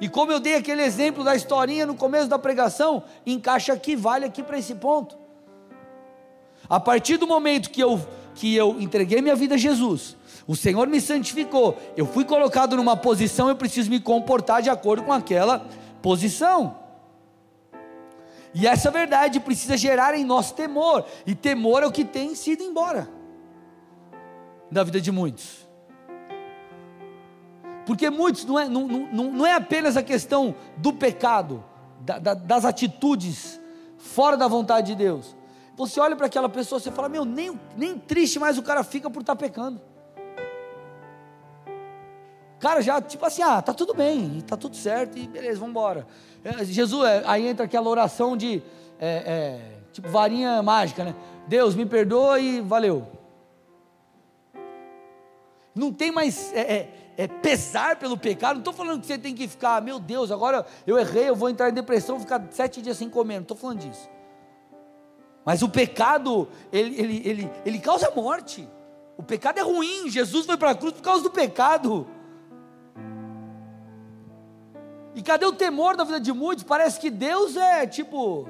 [0.01, 4.25] E como eu dei aquele exemplo da historinha no começo da pregação, encaixa aqui, vale
[4.25, 5.17] aqui para esse ponto.
[6.69, 8.01] A partir do momento que eu
[8.35, 10.16] que eu entreguei minha vida a Jesus,
[10.47, 15.05] o Senhor me santificou, eu fui colocado numa posição, eu preciso me comportar de acordo
[15.05, 15.66] com aquela
[16.01, 16.77] posição.
[18.55, 22.62] E essa verdade precisa gerar em nós temor, e temor é o que tem sido
[22.62, 23.09] embora
[24.71, 25.68] da vida de muitos.
[27.87, 31.64] Porque muitos não é, não, não, não é apenas a questão do pecado,
[32.01, 33.61] da, da, das atitudes
[33.97, 35.37] fora da vontade de Deus,
[35.87, 39.11] você olha para aquela pessoa e fala: Meu, nem, nem triste mais o cara fica
[39.11, 39.81] por estar tá pecando.
[42.59, 46.07] Cara, já, tipo assim, ah, tá tudo bem, tá tudo certo, e beleza, vamos embora.
[46.45, 48.62] É, Jesus, é, aí entra aquela oração de,
[49.01, 49.61] é, é,
[49.92, 51.16] tipo, varinha mágica, né?
[51.49, 53.05] Deus, me perdoa e valeu.
[55.75, 56.87] Não tem mais é,
[57.42, 60.97] pesar pelo pecado, não estou falando que você tem que ficar, meu Deus, agora eu
[60.97, 64.09] errei, eu vou entrar em depressão, ficar sete dias sem comer, não estou falando disso.
[65.44, 68.68] Mas o pecado, ele, ele, ele, ele causa morte.
[69.16, 70.09] O pecado é ruim.
[70.09, 72.07] Jesus foi para a cruz por causa do pecado.
[75.14, 76.64] E cadê o temor da vida de muitos?
[76.64, 78.48] Parece que Deus é tipo.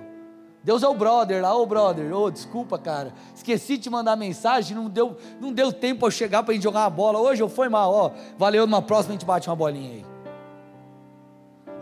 [0.62, 4.14] Deus é o brother lá, ô brother, ô oh, desculpa, cara, esqueci de te mandar
[4.14, 7.18] mensagem, não deu, não deu tempo eu chegar para a gente jogar uma bola.
[7.18, 10.06] Hoje eu fui mal, ó, valeu, numa próxima a gente bate uma bolinha aí.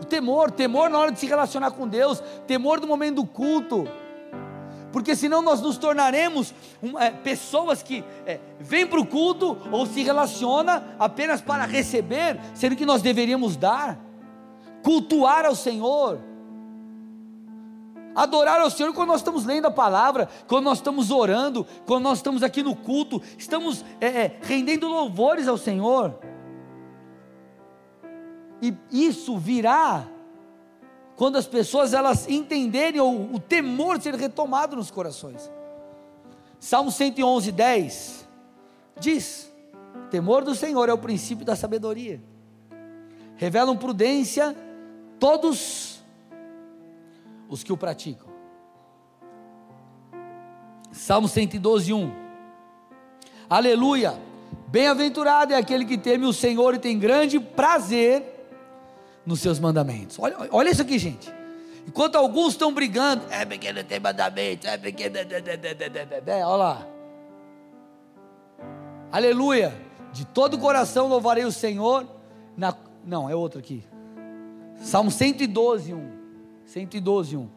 [0.01, 3.87] O temor, temor na hora de se relacionar com Deus, temor no momento do culto
[4.91, 6.53] porque senão nós nos tornaremos
[6.99, 12.75] é, pessoas que é, vêm para o culto ou se relaciona apenas para receber, sendo
[12.75, 13.99] que nós deveríamos dar,
[14.83, 16.19] cultuar ao Senhor,
[18.15, 22.19] adorar ao Senhor quando nós estamos lendo a palavra, quando nós estamos orando, quando nós
[22.19, 26.19] estamos aqui no culto, estamos é, é rendendo louvores ao Senhor,
[28.61, 30.05] e isso virá
[31.21, 35.51] quando as pessoas elas entenderem o, o temor ser retomado nos corações.
[36.59, 38.27] Salmo 111, 10
[38.99, 39.53] diz:
[40.09, 42.19] Temor do Senhor é o princípio da sabedoria,
[43.35, 44.57] revelam prudência
[45.19, 46.03] todos
[47.47, 48.27] os que o praticam.
[50.91, 52.11] Salmo 112, 1
[53.47, 54.19] Aleluia!
[54.69, 58.30] Bem-aventurado é aquele que teme o Senhor e tem grande prazer
[59.25, 60.17] nos seus mandamentos.
[60.19, 61.31] Olha, olha isso aqui, gente.
[61.87, 65.11] Enquanto alguns estão brigando, é porque não tem mandamento, é porque.
[66.27, 66.87] Olha lá.
[69.11, 69.73] Aleluia.
[70.13, 72.05] De todo o coração louvarei o Senhor.
[72.55, 73.83] Na, não, é outro aqui.
[74.77, 76.11] Salmo 112, 1.
[76.65, 77.49] 112, 1.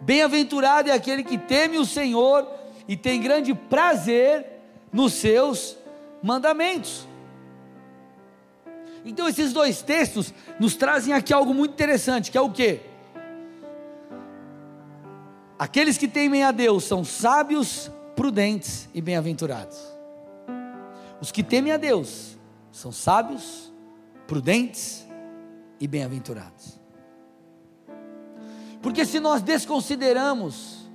[0.00, 2.48] Bem-aventurado é aquele que teme o Senhor
[2.88, 4.46] e tem grande prazer
[4.92, 5.76] nos seus
[6.22, 7.06] mandamentos.
[9.04, 12.80] Então esses dois textos nos trazem aqui algo muito interessante, que é o que?
[15.58, 19.78] Aqueles que temem a Deus são sábios, prudentes e bem-aventurados.
[21.20, 22.36] Os que temem a Deus
[22.70, 23.72] são sábios,
[24.26, 25.06] prudentes
[25.78, 26.80] e bem-aventurados.
[28.80, 30.90] Porque se nós desconsideramos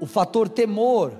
[0.00, 1.12] o fator temor,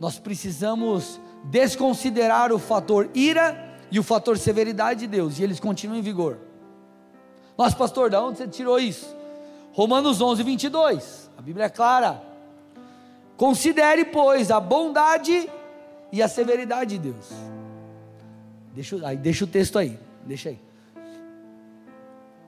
[0.00, 5.98] nós precisamos desconsiderar o fator ira e o fator severidade de Deus, e eles continuam
[5.98, 6.38] em vigor.
[7.56, 9.14] Nossa, pastor, de onde você tirou isso?
[9.72, 12.22] Romanos 11, 22, a Bíblia é clara.
[13.36, 15.48] Considere, pois, a bondade
[16.10, 17.30] e a severidade de Deus.
[18.74, 20.58] Deixa, aí, deixa o texto aí, deixa aí.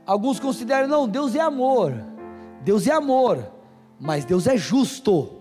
[0.06, 1.92] Alguns consideram, não, Deus é amor,
[2.62, 3.50] Deus é amor,
[4.00, 5.36] mas Deus é justo.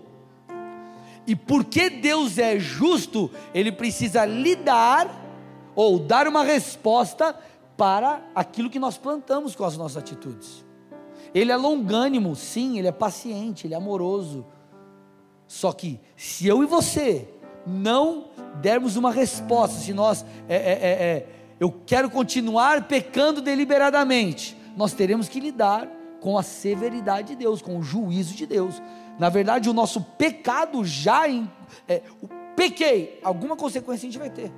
[1.26, 5.27] E porque Deus é justo, Ele precisa lidar
[5.78, 7.38] ou dar uma resposta
[7.76, 10.64] para aquilo que nós plantamos com as nossas atitudes.
[11.32, 14.44] Ele é longânimo, sim, ele é paciente, ele é amoroso.
[15.46, 17.28] Só que se eu e você
[17.64, 18.24] não
[18.60, 21.26] dermos uma resposta, se nós é, é, é, é
[21.60, 25.88] eu quero continuar pecando deliberadamente, nós teremos que lidar
[26.20, 28.82] com a severidade de Deus, com o juízo de Deus.
[29.16, 31.28] Na verdade, o nosso pecado já.
[31.28, 31.48] Em,
[31.86, 32.02] é,
[32.56, 34.52] pequei, alguma consequência a gente vai ter.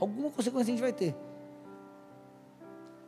[0.00, 1.14] Alguma consequência a gente vai ter.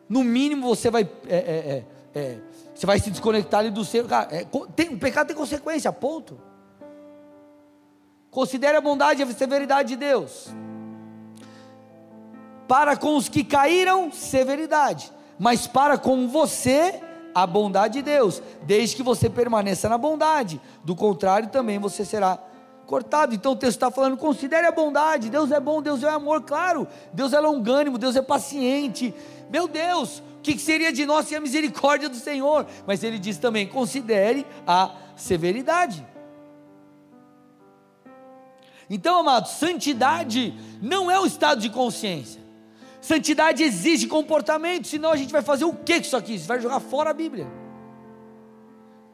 [0.09, 1.09] No mínimo você vai.
[1.29, 2.39] É, é, é, é
[2.75, 4.07] você vai se desconectar ali do seu.
[4.07, 6.41] Cara, é, tem, o pecado tem consequência, ponto.
[8.31, 10.49] Considere a bondade e a severidade de Deus.
[12.67, 15.13] Para com os que caíram, severidade.
[15.39, 17.01] Mas para com você,
[17.35, 18.43] a bondade de Deus.
[18.63, 20.61] Desde que você permaneça na bondade.
[20.85, 22.39] Do contrário, também você será
[22.91, 23.33] cortado.
[23.33, 25.31] Então o texto está falando: considere a bondade.
[25.31, 26.89] Deus é bom, Deus é amor, claro.
[27.13, 29.15] Deus é longânimo, Deus é paciente.
[29.49, 32.67] Meu Deus, o que seria de nós sem a misericórdia do Senhor?
[32.85, 36.05] Mas ele diz também: considere a severidade.
[38.93, 42.41] Então, amados, santidade não é um estado de consciência.
[43.01, 46.37] Santidade exige comportamento, senão a gente vai fazer o que com isso aqui?
[46.37, 47.60] Você vai jogar fora a Bíblia.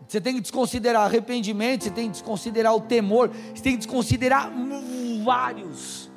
[0.07, 4.53] Você tem que desconsiderar arrependimento, você tem que desconsiderar o temor, você tem que desconsiderar
[5.25, 6.11] vários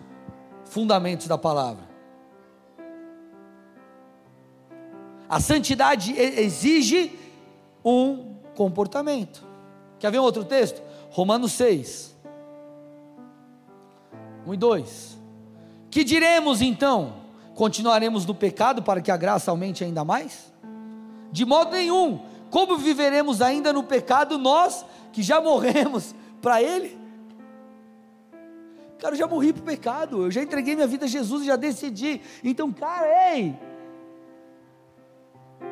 [0.66, 1.90] fundamentos da palavra.
[5.28, 7.18] A santidade exige
[7.84, 9.46] um comportamento.
[10.00, 10.82] Quer ver um outro texto?
[11.12, 12.16] Romanos 6.
[14.46, 15.20] 1 e 2.
[15.92, 17.16] Que diremos então?
[17.56, 20.54] Continuaremos no pecado para que a graça aumente ainda mais?
[21.32, 22.22] De modo nenhum.
[22.50, 26.98] Como viveremos ainda no pecado nós que já morremos para Ele?
[29.00, 31.56] Cara, eu já morri para o pecado, eu já entreguei minha vida a Jesus já
[31.56, 32.22] decidi.
[32.44, 33.58] Então, cara, ei,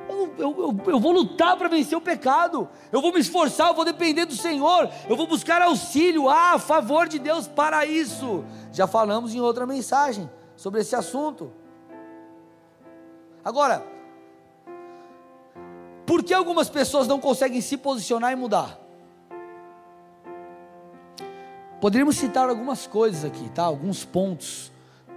[0.09, 3.83] eu, eu, eu vou lutar para vencer o pecado, eu vou me esforçar, eu vou
[3.83, 8.45] depender do Senhor, eu vou buscar auxílio, ah, favor de Deus para isso.
[8.71, 11.51] Já falamos em outra mensagem sobre esse assunto.
[13.43, 13.85] Agora,
[16.07, 18.79] por que algumas pessoas não conseguem se posicionar e mudar?
[21.81, 23.63] Poderíamos citar algumas coisas aqui, tá?
[23.63, 24.71] Alguns pontos,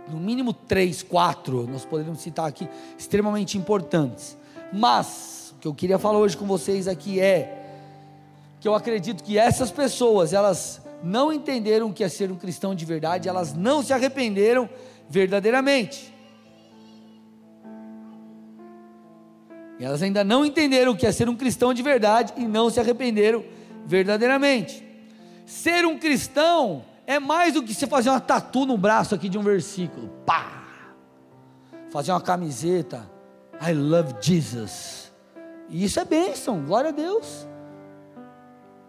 [0.09, 4.37] no mínimo três, quatro, nós poderíamos citar aqui, extremamente importantes.
[4.73, 7.57] Mas, o que eu queria falar hoje com vocês aqui é
[8.61, 12.75] que eu acredito que essas pessoas, elas não entenderam o que é ser um cristão
[12.75, 14.69] de verdade, elas não se arrependeram
[15.09, 16.13] verdadeiramente.
[19.81, 22.79] Elas ainda não entenderam o que é ser um cristão de verdade e não se
[22.79, 23.43] arrependeram
[23.87, 24.87] verdadeiramente.
[25.47, 29.39] Ser um cristão é mais do que você fazer uma tatu no braço aqui de
[29.39, 30.09] um versículo.
[30.27, 30.65] Pá!
[31.91, 33.11] Fazer uma camiseta.
[33.61, 35.11] I love Jesus.
[35.71, 37.47] E isso é bênção, glória a Deus.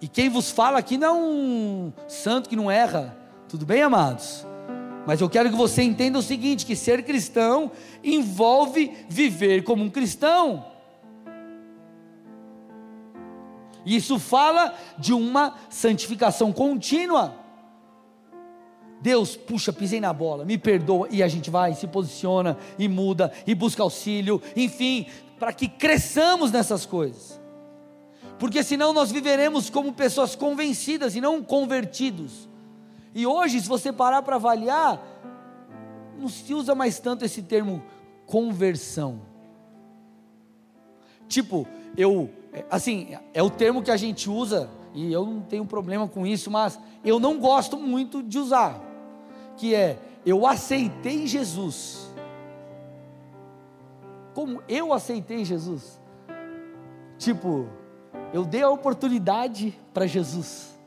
[0.02, 3.18] E quem vos fala aqui não é um santo que não erra.
[3.48, 4.46] Tudo bem, amados?
[5.06, 7.72] Mas eu quero que você entenda o seguinte: que ser cristão
[8.04, 10.66] envolve viver como um cristão.
[13.86, 17.36] Isso fala de uma santificação contínua.
[19.02, 23.32] Deus, puxa, pisei na bola, me perdoa, e a gente vai, se posiciona, e muda,
[23.48, 25.08] e busca auxílio, enfim,
[25.40, 27.42] para que cresçamos nessas coisas,
[28.38, 32.48] porque senão nós viveremos como pessoas convencidas e não convertidos.
[33.14, 35.02] E hoje, se você parar para avaliar,
[36.18, 37.84] não se usa mais tanto esse termo
[38.28, 39.22] conversão.
[41.28, 41.68] Tipo,
[41.98, 42.30] eu
[42.70, 46.52] assim, é o termo que a gente usa, e eu não tenho problema com isso,
[46.52, 48.82] mas eu não gosto muito de usar,
[49.58, 52.12] que é eu aceitei Jesus.
[54.34, 56.00] Como eu aceitei Jesus?
[57.18, 57.68] Tipo,
[58.34, 60.78] eu dei a oportunidade para Jesus.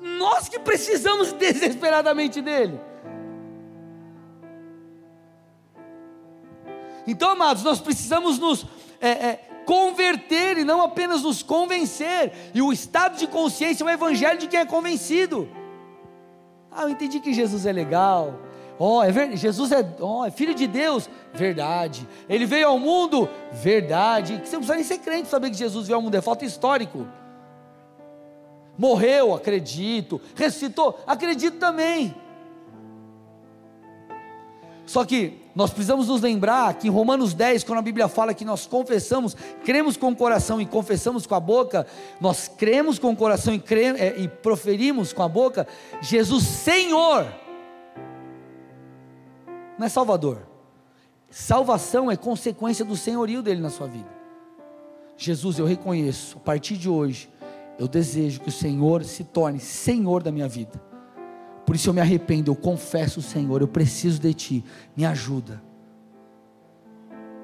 [0.00, 2.80] Nós que precisamos desesperadamente dele.
[7.06, 8.66] Então, amados, nós precisamos nos
[9.00, 12.32] é, é, converter e não apenas nos convencer.
[12.54, 15.48] E o estado de consciência é o evangelho de quem é convencido.
[16.70, 18.38] Ah, eu entendi que Jesus é legal.
[18.78, 19.36] Oh, é ver...
[19.36, 22.06] Jesus é, oh, é filho de Deus, verdade.
[22.28, 24.34] Ele veio ao mundo, verdade.
[24.34, 27.06] Você não precisa nem ser crente saber que Jesus veio ao mundo, é fato histórico.
[28.78, 30.20] Morreu, acredito.
[30.34, 32.14] Ressuscitou, acredito também.
[34.84, 38.44] Só que nós precisamos nos lembrar que em Romanos 10, quando a Bíblia fala que
[38.44, 39.34] nós confessamos,
[39.64, 41.86] cremos com o coração e confessamos com a boca,
[42.20, 45.66] nós cremos com o coração e, cre, é, e proferimos com a boca,
[46.02, 47.26] Jesus Senhor,
[49.78, 50.46] não é Salvador.
[51.30, 54.14] Salvação é consequência do senhorio dele na sua vida.
[55.16, 57.30] Jesus, eu reconheço, a partir de hoje,
[57.78, 60.85] eu desejo que o Senhor se torne Senhor da minha vida.
[61.66, 64.64] Por isso eu me arrependo, eu confesso, Senhor, eu preciso de Ti,
[64.96, 65.60] me ajuda.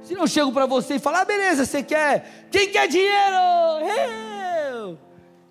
[0.00, 2.46] Se não chego para você e falar, ah, beleza, você quer?
[2.50, 3.36] Quem quer dinheiro?
[4.78, 4.98] Eu!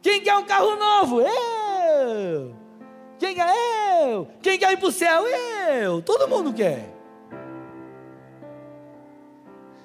[0.01, 1.21] Quem quer um carro novo?
[1.21, 2.55] Eu!
[3.19, 3.53] Quem quer?
[4.03, 4.27] Eu!
[4.41, 5.23] Quem quer ir para o céu?
[5.27, 6.01] Eu!
[6.01, 6.93] Todo mundo quer.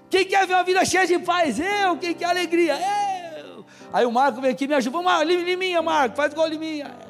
[0.08, 1.58] Quem quer ver uma vida cheia de paz?
[1.58, 1.96] Eu.
[1.98, 2.74] Quem quer alegria?
[3.38, 3.64] Eu.
[3.92, 4.96] Aí o Marco vem aqui e me ajuda.
[4.96, 7.05] Vamos Liminha, Marco, faz igual Liminha.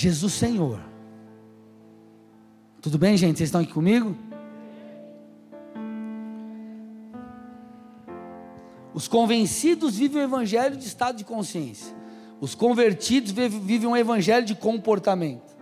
[0.00, 0.80] Jesus Senhor.
[2.80, 3.36] Tudo bem, gente?
[3.36, 4.16] Vocês estão aqui comigo?
[8.94, 11.94] Os convencidos vivem o evangelho de estado de consciência.
[12.40, 15.54] Os convertidos vivem um evangelho de comportamento.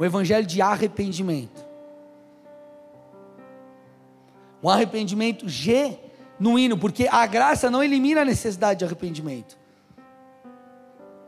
[0.00, 1.64] O evangelho de arrependimento.
[4.60, 9.56] Um arrependimento genuíno, porque a graça não elimina a necessidade de arrependimento.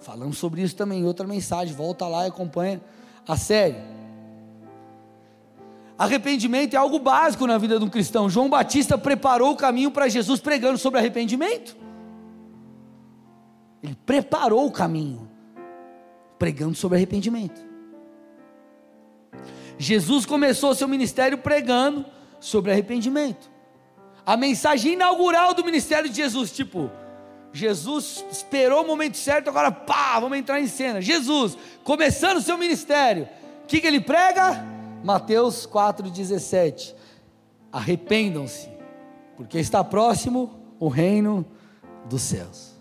[0.09, 1.75] Falamos sobre isso também em outra mensagem.
[1.75, 2.81] Volta lá e acompanha
[3.27, 3.77] a série.
[5.99, 8.27] Arrependimento é algo básico na vida de um cristão.
[8.31, 11.77] João Batista preparou o caminho para Jesus pregando sobre arrependimento.
[13.83, 15.29] Ele preparou o caminho
[16.39, 17.61] pregando sobre arrependimento.
[19.77, 22.07] Jesus começou seu ministério pregando
[22.41, 23.51] sobre arrependimento.
[24.25, 26.91] A mensagem inaugural do ministério de Jesus, tipo,
[27.53, 31.01] Jesus esperou o momento certo, agora pá, vamos entrar em cena.
[31.01, 33.29] Jesus, começando o seu ministério,
[33.65, 34.65] o que, que ele prega?
[35.03, 36.95] Mateus 4,17:
[37.73, 38.69] Arrependam-se,
[39.37, 41.45] porque está próximo o reino
[42.07, 42.77] dos céus.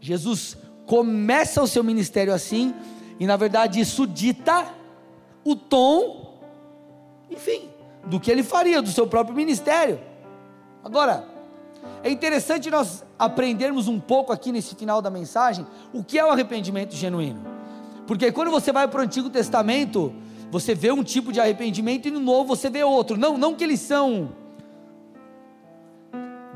[0.00, 0.56] Jesus
[0.86, 2.74] começa o seu ministério assim,
[3.18, 4.66] e na verdade isso dita
[5.44, 6.38] o tom,
[7.30, 7.68] enfim,
[8.04, 10.00] do que ele faria, do seu próprio ministério.
[10.82, 11.31] Agora,
[12.02, 16.30] é interessante nós aprendermos um pouco aqui nesse final da mensagem o que é o
[16.30, 17.40] arrependimento genuíno.
[18.06, 20.12] Porque quando você vai para o Antigo Testamento,
[20.50, 23.16] você vê um tipo de arrependimento e no Novo você vê outro.
[23.16, 24.30] Não, não que eles são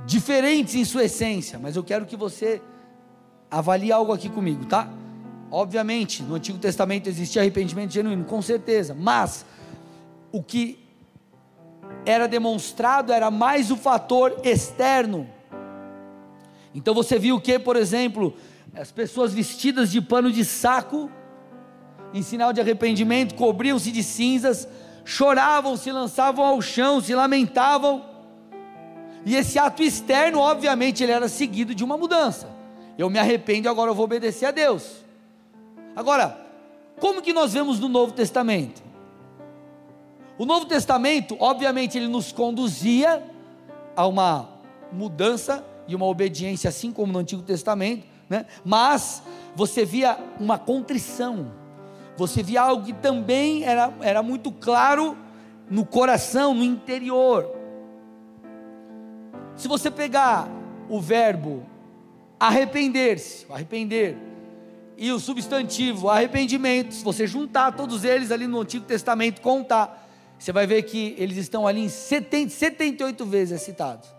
[0.04, 2.60] diferentes em sua essência, mas eu quero que você
[3.50, 4.88] avalie algo aqui comigo, tá?
[5.50, 9.46] Obviamente, no Antigo Testamento existia arrependimento genuíno, com certeza, mas
[10.32, 10.85] o que
[12.06, 15.36] era demonstrado era mais o fator externo
[16.76, 18.36] então você viu que, por exemplo,
[18.78, 21.10] as pessoas vestidas de pano de saco,
[22.12, 24.68] em sinal de arrependimento, cobriam-se de cinzas,
[25.02, 28.04] choravam, se lançavam ao chão, se lamentavam.
[29.24, 32.46] E esse ato externo, obviamente, ele era seguido de uma mudança.
[32.98, 34.96] Eu me arrependo, agora eu vou obedecer a Deus.
[35.96, 36.38] Agora,
[37.00, 38.82] como que nós vemos no Novo Testamento?
[40.38, 43.22] O Novo Testamento, obviamente, ele nos conduzia
[43.94, 44.48] a uma
[44.92, 48.46] mudança e uma obediência, assim como no Antigo Testamento, né?
[48.64, 49.22] mas
[49.54, 51.52] você via uma contrição,
[52.16, 55.16] você via algo que também era, era muito claro
[55.70, 57.50] no coração, no interior.
[59.56, 60.48] Se você pegar
[60.88, 61.64] o verbo
[62.38, 64.18] arrepender-se, arrepender,
[64.98, 70.05] e o substantivo arrependimento, se você juntar todos eles ali no Antigo Testamento, contar,
[70.38, 74.16] você vai ver que eles estão ali em 70, 78 vezes citados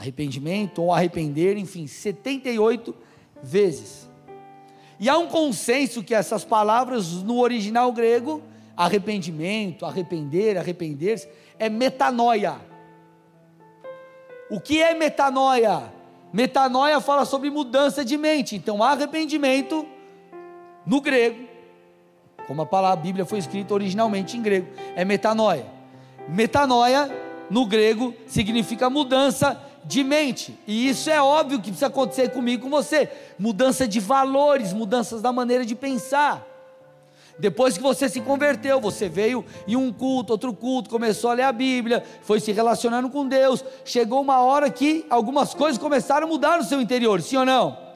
[0.00, 2.96] arrependimento ou arrepender, enfim, 78
[3.42, 4.08] vezes.
[4.98, 8.42] E há um consenso que essas palavras no original grego,
[8.74, 11.28] arrependimento, arrepender, arrepender-se,
[11.58, 12.56] é metanoia.
[14.50, 15.92] O que é metanoia?
[16.32, 18.56] Metanoia fala sobre mudança de mente.
[18.56, 19.86] Então, arrependimento
[20.86, 21.46] no grego,
[22.50, 25.64] como a palavra a Bíblia foi escrita originalmente em grego, é metanoia.
[26.28, 27.08] Metanoia
[27.48, 30.58] no grego significa mudança de mente.
[30.66, 33.08] E isso é óbvio que precisa acontecer comigo e com você.
[33.38, 36.44] Mudança de valores, mudanças da maneira de pensar.
[37.38, 41.44] Depois que você se converteu, você veio em um culto, outro culto, começou a ler
[41.44, 43.64] a Bíblia, foi se relacionando com Deus.
[43.84, 47.89] Chegou uma hora que algumas coisas começaram a mudar no seu interior, sim ou não?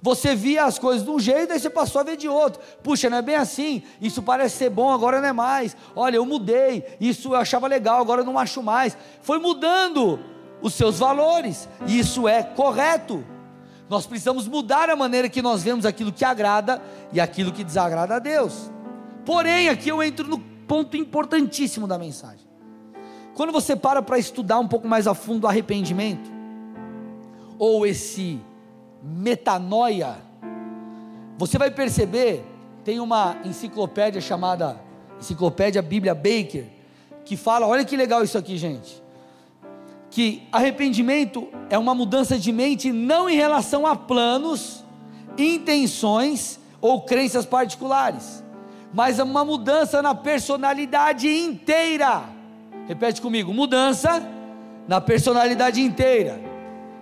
[0.00, 2.60] Você via as coisas de um jeito, aí você passou a ver de outro.
[2.82, 3.82] Puxa, não é bem assim.
[4.00, 5.76] Isso parece ser bom, agora não é mais.
[5.94, 6.84] Olha, eu mudei.
[7.00, 8.96] Isso eu achava legal, agora eu não acho mais.
[9.20, 10.20] Foi mudando
[10.62, 13.24] os seus valores, e isso é correto.
[13.88, 16.82] Nós precisamos mudar a maneira que nós vemos aquilo que agrada
[17.12, 18.70] e aquilo que desagrada a Deus.
[19.24, 22.46] Porém, aqui eu entro no ponto importantíssimo da mensagem.
[23.34, 26.30] Quando você para para estudar um pouco mais a fundo o arrependimento,
[27.58, 28.40] ou esse
[29.08, 30.16] metanoia,
[31.36, 32.44] você vai perceber,
[32.84, 34.80] tem uma enciclopédia chamada
[35.20, 36.66] Enciclopédia Bíblia Baker,
[37.24, 39.02] que fala, olha que legal isso aqui, gente
[40.10, 44.84] que arrependimento é uma mudança de mente não em relação a planos,
[45.36, 48.42] intenções ou crenças particulares,
[48.92, 52.24] mas uma mudança na personalidade inteira.
[52.86, 54.22] Repete comigo: mudança
[54.86, 56.40] na personalidade inteira.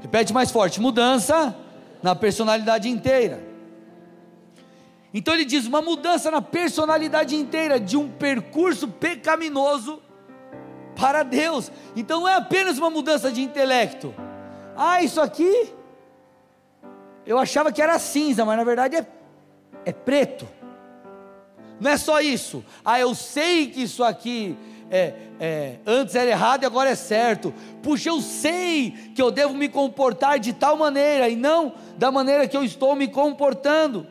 [0.03, 1.57] Repete mais forte: mudança
[2.03, 3.43] na personalidade inteira.
[5.13, 10.03] Então ele diz uma mudança na personalidade inteira de um percurso pecaminoso
[10.95, 11.71] para Deus.
[11.95, 14.15] Então não é apenas uma mudança de intelecto.
[14.77, 15.73] Ah, isso aqui
[17.25, 19.07] eu achava que era cinza, mas na verdade é,
[19.85, 20.47] é preto.
[21.81, 22.65] Não é só isso.
[22.85, 24.57] Ah, eu sei que isso aqui
[24.91, 27.53] é, é, antes era errado e agora é certo.
[27.83, 32.47] Puxa, eu sei que eu devo me comportar de tal maneira e não da maneira
[32.47, 34.07] que eu estou me comportando.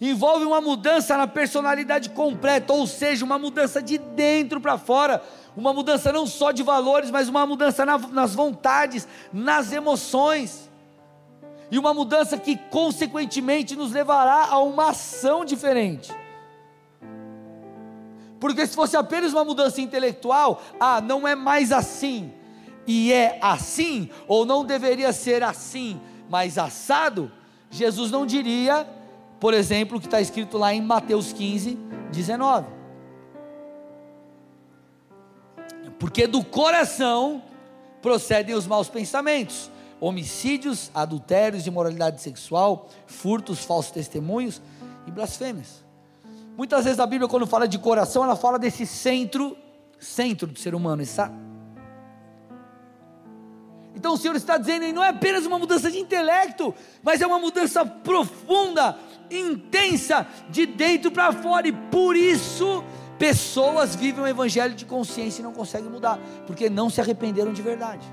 [0.00, 5.22] Envolve uma mudança na personalidade completa, ou seja, uma mudança de dentro para fora,
[5.56, 10.70] uma mudança não só de valores, mas uma mudança na, nas vontades, nas emoções,
[11.70, 16.12] e uma mudança que consequentemente nos levará a uma ação diferente.
[18.38, 22.32] Porque se fosse apenas uma mudança intelectual, ah, não é mais assim,
[22.86, 27.30] e é assim, ou não deveria ser assim, mas assado,
[27.70, 28.86] Jesus não diria,
[29.40, 31.78] por exemplo, o que está escrito lá em Mateus 15,
[32.12, 32.66] 19.
[35.98, 37.42] Porque do coração
[38.02, 44.60] procedem os maus pensamentos, homicídios, adultérios, imoralidade sexual, furtos, falsos testemunhos
[45.06, 45.85] e blasfêmias.
[46.56, 49.56] Muitas vezes a Bíblia, quando fala de coração, ela fala desse centro,
[49.98, 51.34] centro do ser humano, sabe?
[53.94, 57.38] Então o Senhor está dizendo, não é apenas uma mudança de intelecto, mas é uma
[57.38, 58.96] mudança profunda,
[59.30, 62.82] intensa, de dentro para fora, e por isso
[63.18, 67.62] pessoas vivem o evangelho de consciência e não conseguem mudar, porque não se arrependeram de
[67.62, 68.06] verdade.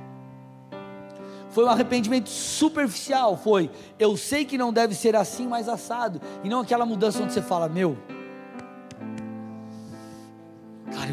[1.50, 3.70] Foi um arrependimento superficial, foi,
[4.00, 7.42] eu sei que não deve ser assim, mas assado, e não aquela mudança onde você
[7.42, 7.98] fala, meu,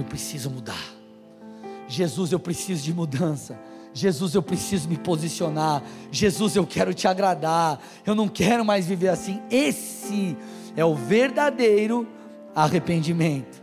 [0.01, 0.95] eu preciso mudar.
[1.87, 3.59] Jesus, eu preciso de mudança.
[3.93, 5.83] Jesus, eu preciso me posicionar.
[6.11, 7.81] Jesus, eu quero te agradar.
[8.07, 9.43] Eu não quero mais viver assim.
[9.51, 10.37] Esse
[10.77, 12.07] é o verdadeiro
[12.55, 13.61] arrependimento.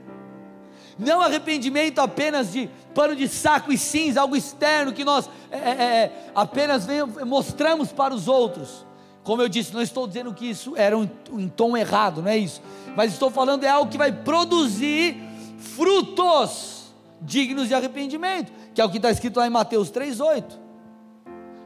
[1.00, 5.72] Não arrependimento apenas de pano de saco e cinza, algo externo que nós é, é,
[5.72, 6.88] é apenas
[7.26, 8.86] mostramos para os outros.
[9.24, 12.38] Como eu disse, não estou dizendo que isso era um, um tom errado, não é
[12.38, 12.62] isso.
[12.96, 15.27] Mas estou falando é algo que vai produzir
[15.76, 20.44] frutos dignos de arrependimento, que é o que está escrito lá em Mateus 3,8.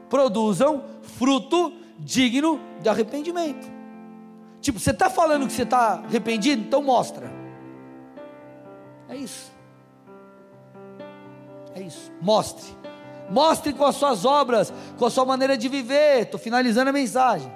[0.08, 3.70] Produzam fruto digno de arrependimento.
[4.60, 6.62] Tipo, você está falando que você está arrependido?
[6.62, 7.32] Então mostra.
[9.08, 9.50] É isso.
[11.74, 12.12] É isso.
[12.20, 12.76] Mostre.
[13.30, 16.22] Mostre com as suas obras, com a sua maneira de viver.
[16.22, 17.50] Estou finalizando a mensagem.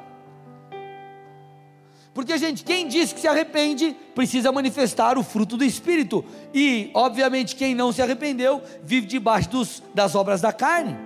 [2.16, 6.24] Porque, gente, quem diz que se arrepende precisa manifestar o fruto do Espírito.
[6.54, 10.96] E, obviamente, quem não se arrependeu vive debaixo dos, das obras da carne.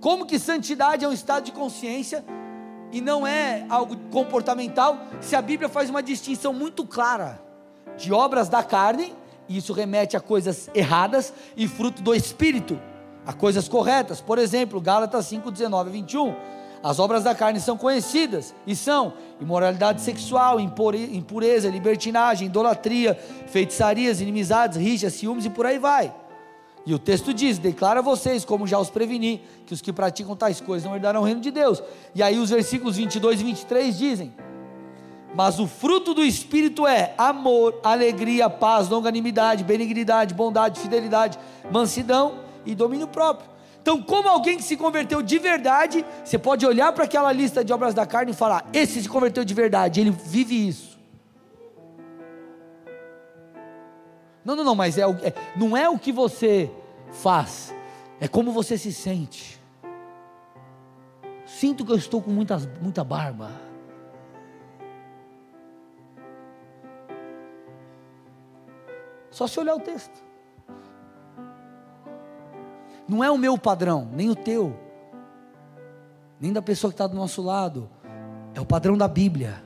[0.00, 2.24] Como que santidade é um estado de consciência
[2.90, 7.40] e não é algo comportamental, se a Bíblia faz uma distinção muito clara
[7.96, 9.14] de obras da carne,
[9.48, 12.80] e isso remete a coisas erradas, e fruto do Espírito,
[13.24, 14.20] a coisas corretas.
[14.20, 19.12] Por exemplo, Gálatas 5, 19 a 21 as obras da carne são conhecidas e são
[19.40, 23.14] imoralidade sexual, impureza, libertinagem, idolatria,
[23.46, 26.12] feitiçarias, inimizades, rixas, ciúmes e por aí vai.
[26.84, 30.34] E o texto diz: Declara a vocês, como já os preveni, que os que praticam
[30.34, 31.80] tais coisas não herdarão o reino de Deus.
[32.14, 34.34] E aí os versículos 22 e 23 dizem:
[35.36, 41.38] Mas o fruto do Espírito é amor, alegria, paz, longanimidade, benignidade, bondade, fidelidade,
[41.70, 43.51] mansidão e domínio próprio.
[43.82, 47.72] Então, como alguém que se converteu de verdade, você pode olhar para aquela lista de
[47.72, 50.96] obras da carne e falar: esse se converteu de verdade, ele vive isso.
[54.44, 56.70] Não, não, não, mas é, é, não é o que você
[57.10, 57.74] faz,
[58.20, 59.60] é como você se sente.
[61.44, 63.50] Sinto que eu estou com muitas, muita barba.
[69.28, 70.21] Só se olhar o texto.
[73.08, 74.76] Não é o meu padrão, nem o teu,
[76.40, 77.88] nem da pessoa que está do nosso lado.
[78.54, 79.62] É o padrão da Bíblia.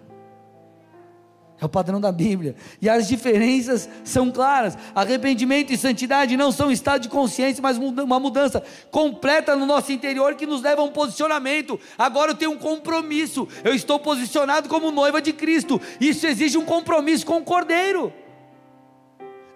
[1.59, 2.55] É o padrão da Bíblia.
[2.83, 4.77] E as diferenças são claras.
[4.95, 10.35] Arrependimento e santidade não são estado de consciência, mas uma mudança completa no nosso interior
[10.35, 11.81] que nos leva a um posicionamento.
[11.97, 13.49] Agora eu tenho um compromisso.
[13.65, 15.81] Eu estou posicionado como noiva de Cristo.
[15.99, 18.13] Isso exige um compromisso com o Cordeiro.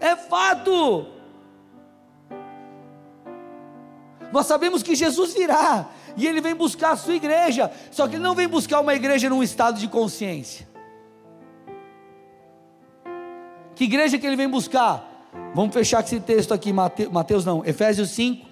[0.00, 1.19] É fato.
[4.32, 7.70] Nós sabemos que Jesus virá, e ele vem buscar a sua igreja.
[7.90, 10.68] Só que ele não vem buscar uma igreja num estado de consciência.
[13.74, 15.08] Que igreja que ele vem buscar?
[15.54, 18.46] Vamos fechar com esse texto aqui, Mateus não, Efésios 5,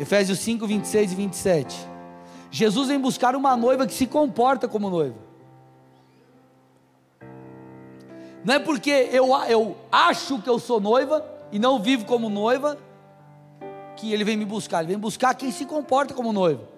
[0.00, 1.88] Efésios 5, 26 e 27.
[2.50, 5.16] Jesus vem buscar uma noiva que se comporta como noiva.
[8.44, 12.76] Não é porque eu, eu acho que eu sou noiva e não vivo como noiva
[14.02, 16.68] que ele vem me buscar, ele vem buscar quem se comporta como noiva.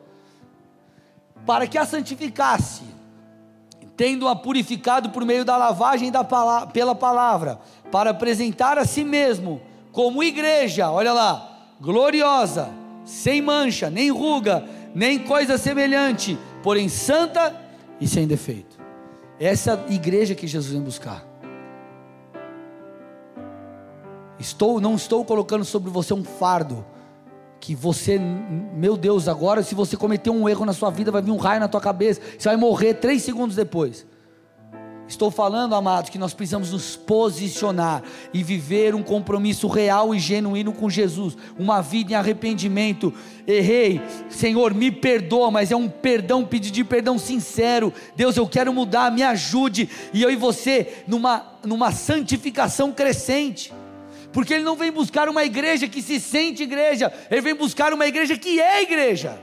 [1.47, 2.83] Para que a santificasse,
[3.97, 7.59] tendo-a purificado por meio da lavagem da pela palavra,
[7.91, 12.69] para apresentar a si mesmo como igreja, olha lá, gloriosa,
[13.07, 14.63] sem mancha, nem ruga,
[14.95, 17.59] nem coisa semelhante, porém santa
[17.99, 18.79] e sem defeito.
[19.41, 21.25] Essa é igreja que Jesus vem buscar.
[24.39, 26.85] Estou, não estou colocando sobre você um fardo
[27.65, 31.31] que você, meu Deus, agora se você cometer um erro na sua vida, vai vir
[31.31, 34.07] um raio na tua cabeça, você vai morrer três segundos depois.
[35.09, 38.03] Estou falando, amados, que nós precisamos nos posicionar
[38.35, 43.15] e viver um compromisso real e genuíno com Jesus, uma vida em arrependimento.
[43.47, 43.99] Errei,
[44.29, 47.95] Senhor, me perdoa, mas é um perdão, pedir de perdão sincero.
[48.15, 49.89] Deus, eu quero mudar, me ajude.
[50.13, 53.73] E eu e você numa, numa santificação crescente.
[54.35, 58.05] Porque Ele não vem buscar uma igreja que se sente igreja, Ele vem buscar uma
[58.05, 59.41] igreja que é igreja.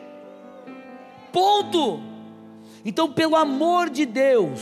[1.31, 2.01] Ponto.
[2.83, 4.59] Então, pelo amor de Deus,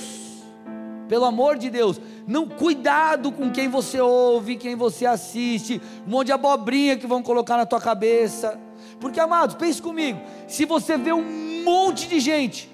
[1.08, 6.28] pelo amor de Deus, não cuidado com quem você ouve, quem você assiste, um monte
[6.28, 8.60] de abobrinha que vão colocar na tua cabeça.
[9.00, 12.70] Porque, amados, pense comigo, se você vê um monte de gente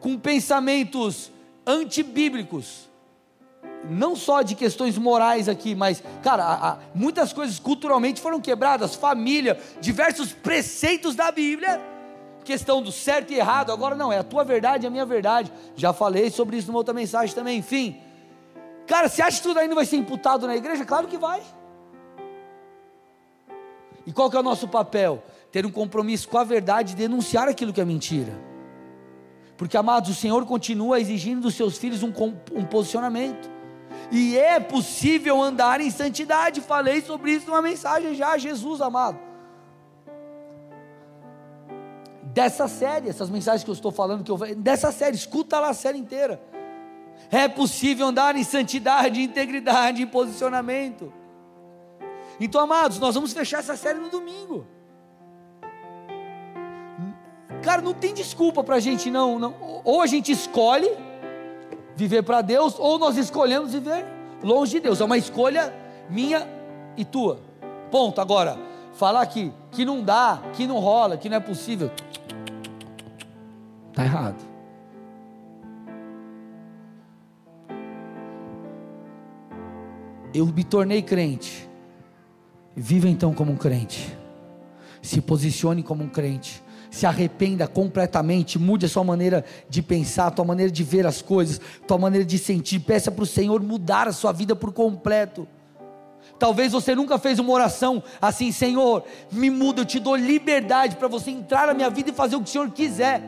[0.00, 1.30] com pensamentos
[1.66, 2.88] antibíblicos,
[3.88, 8.94] não só de questões morais aqui, mas, cara, a, a, muitas coisas culturalmente foram quebradas,
[8.94, 11.92] família, diversos preceitos da Bíblia
[12.42, 15.52] questão do certo e errado, agora não, é a tua verdade e a minha verdade.
[15.76, 18.00] Já falei sobre isso numa outra mensagem também, enfim.
[18.86, 20.84] Cara, você acha que tudo ainda vai ser imputado na igreja?
[20.84, 21.40] Claro que vai.
[24.06, 25.22] E qual que é o nosso papel?
[25.50, 28.32] Ter um compromisso com a verdade e denunciar aquilo que é mentira.
[29.56, 32.12] Porque, amados, o Senhor continua exigindo dos seus filhos um,
[32.52, 33.51] um posicionamento.
[34.10, 36.60] E é possível andar em santidade.
[36.60, 39.32] Falei sobre isso numa mensagem já, Jesus amado
[42.32, 45.74] dessa série, essas mensagens que eu estou falando, que eu, dessa série, escuta lá a
[45.74, 46.42] série inteira.
[47.30, 51.12] É possível andar em santidade, integridade, em posicionamento.
[52.40, 54.66] Então, amados, nós vamos fechar essa série no domingo.
[57.62, 59.54] Cara, não tem desculpa para a gente não, não.
[59.84, 60.90] Ou a gente escolhe
[61.96, 64.04] viver para Deus, ou nós escolhemos viver
[64.42, 65.00] longe de Deus.
[65.00, 65.72] É uma escolha
[66.08, 66.46] minha
[66.96, 67.40] e tua.
[67.90, 68.20] Ponto.
[68.20, 68.58] Agora,
[68.94, 71.90] falar que, que não dá, que não rola, que não é possível.
[73.90, 74.42] Está errado.
[80.34, 81.68] Eu me tornei crente.
[82.74, 84.16] Viva então como um crente.
[85.02, 86.62] Se posicione como um crente.
[86.92, 91.22] Se arrependa completamente, mude a sua maneira de pensar, a tua maneira de ver as
[91.22, 92.80] coisas, a tua maneira de sentir.
[92.80, 95.48] Peça para o Senhor mudar a sua vida por completo.
[96.38, 101.08] Talvez você nunca fez uma oração assim, Senhor, me muda, eu te dou liberdade para
[101.08, 103.22] você entrar na minha vida e fazer o que o Senhor quiser.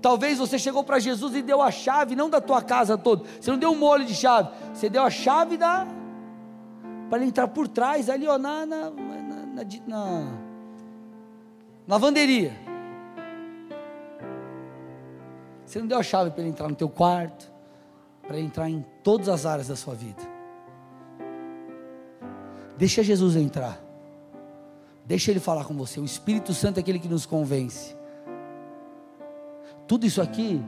[0.00, 3.24] Talvez você chegou para Jesus e deu a chave, não da tua casa toda.
[3.38, 4.48] Você não deu um molho de chave.
[4.72, 5.86] Você deu a chave da.
[7.10, 10.49] Para ele entrar por trás, ali, ó, na, na, na, na
[11.90, 12.52] lavanderia.
[15.66, 17.50] Você não deu a chave para ele entrar no teu quarto,
[18.22, 20.22] para entrar em todas as áreas da sua vida.
[22.78, 23.82] Deixa Jesus entrar.
[25.04, 25.98] Deixa ele falar com você.
[25.98, 27.96] O Espírito Santo é aquele que nos convence.
[29.88, 30.62] Tudo isso aqui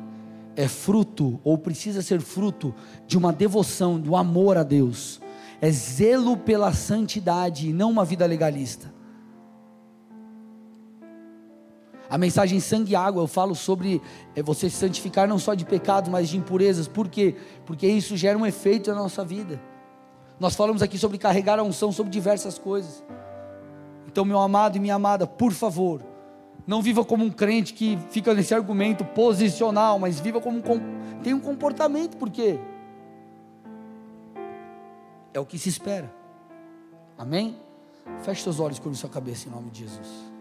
[0.56, 2.74] é fruto, ou precisa ser fruto,
[3.06, 5.20] de uma devoção, de um amor a Deus.
[5.60, 8.92] É zelo pela santidade e não uma vida legalista.
[12.12, 14.02] A mensagem sangue e água, eu falo sobre
[14.36, 16.86] é, você se santificar não só de pecados, mas de impurezas.
[16.86, 17.36] Por quê?
[17.64, 19.58] Porque isso gera um efeito na nossa vida.
[20.38, 23.02] Nós falamos aqui sobre carregar a unção sobre diversas coisas.
[24.06, 26.02] Então, meu amado e minha amada, por favor,
[26.66, 31.32] não viva como um crente que fica nesse argumento posicional, mas viva como um tem
[31.32, 32.58] um comportamento, porque
[35.32, 36.12] é o que se espera.
[37.16, 37.56] Amém?
[38.20, 40.31] Feche seus olhos, curva sua cabeça em nome de Jesus.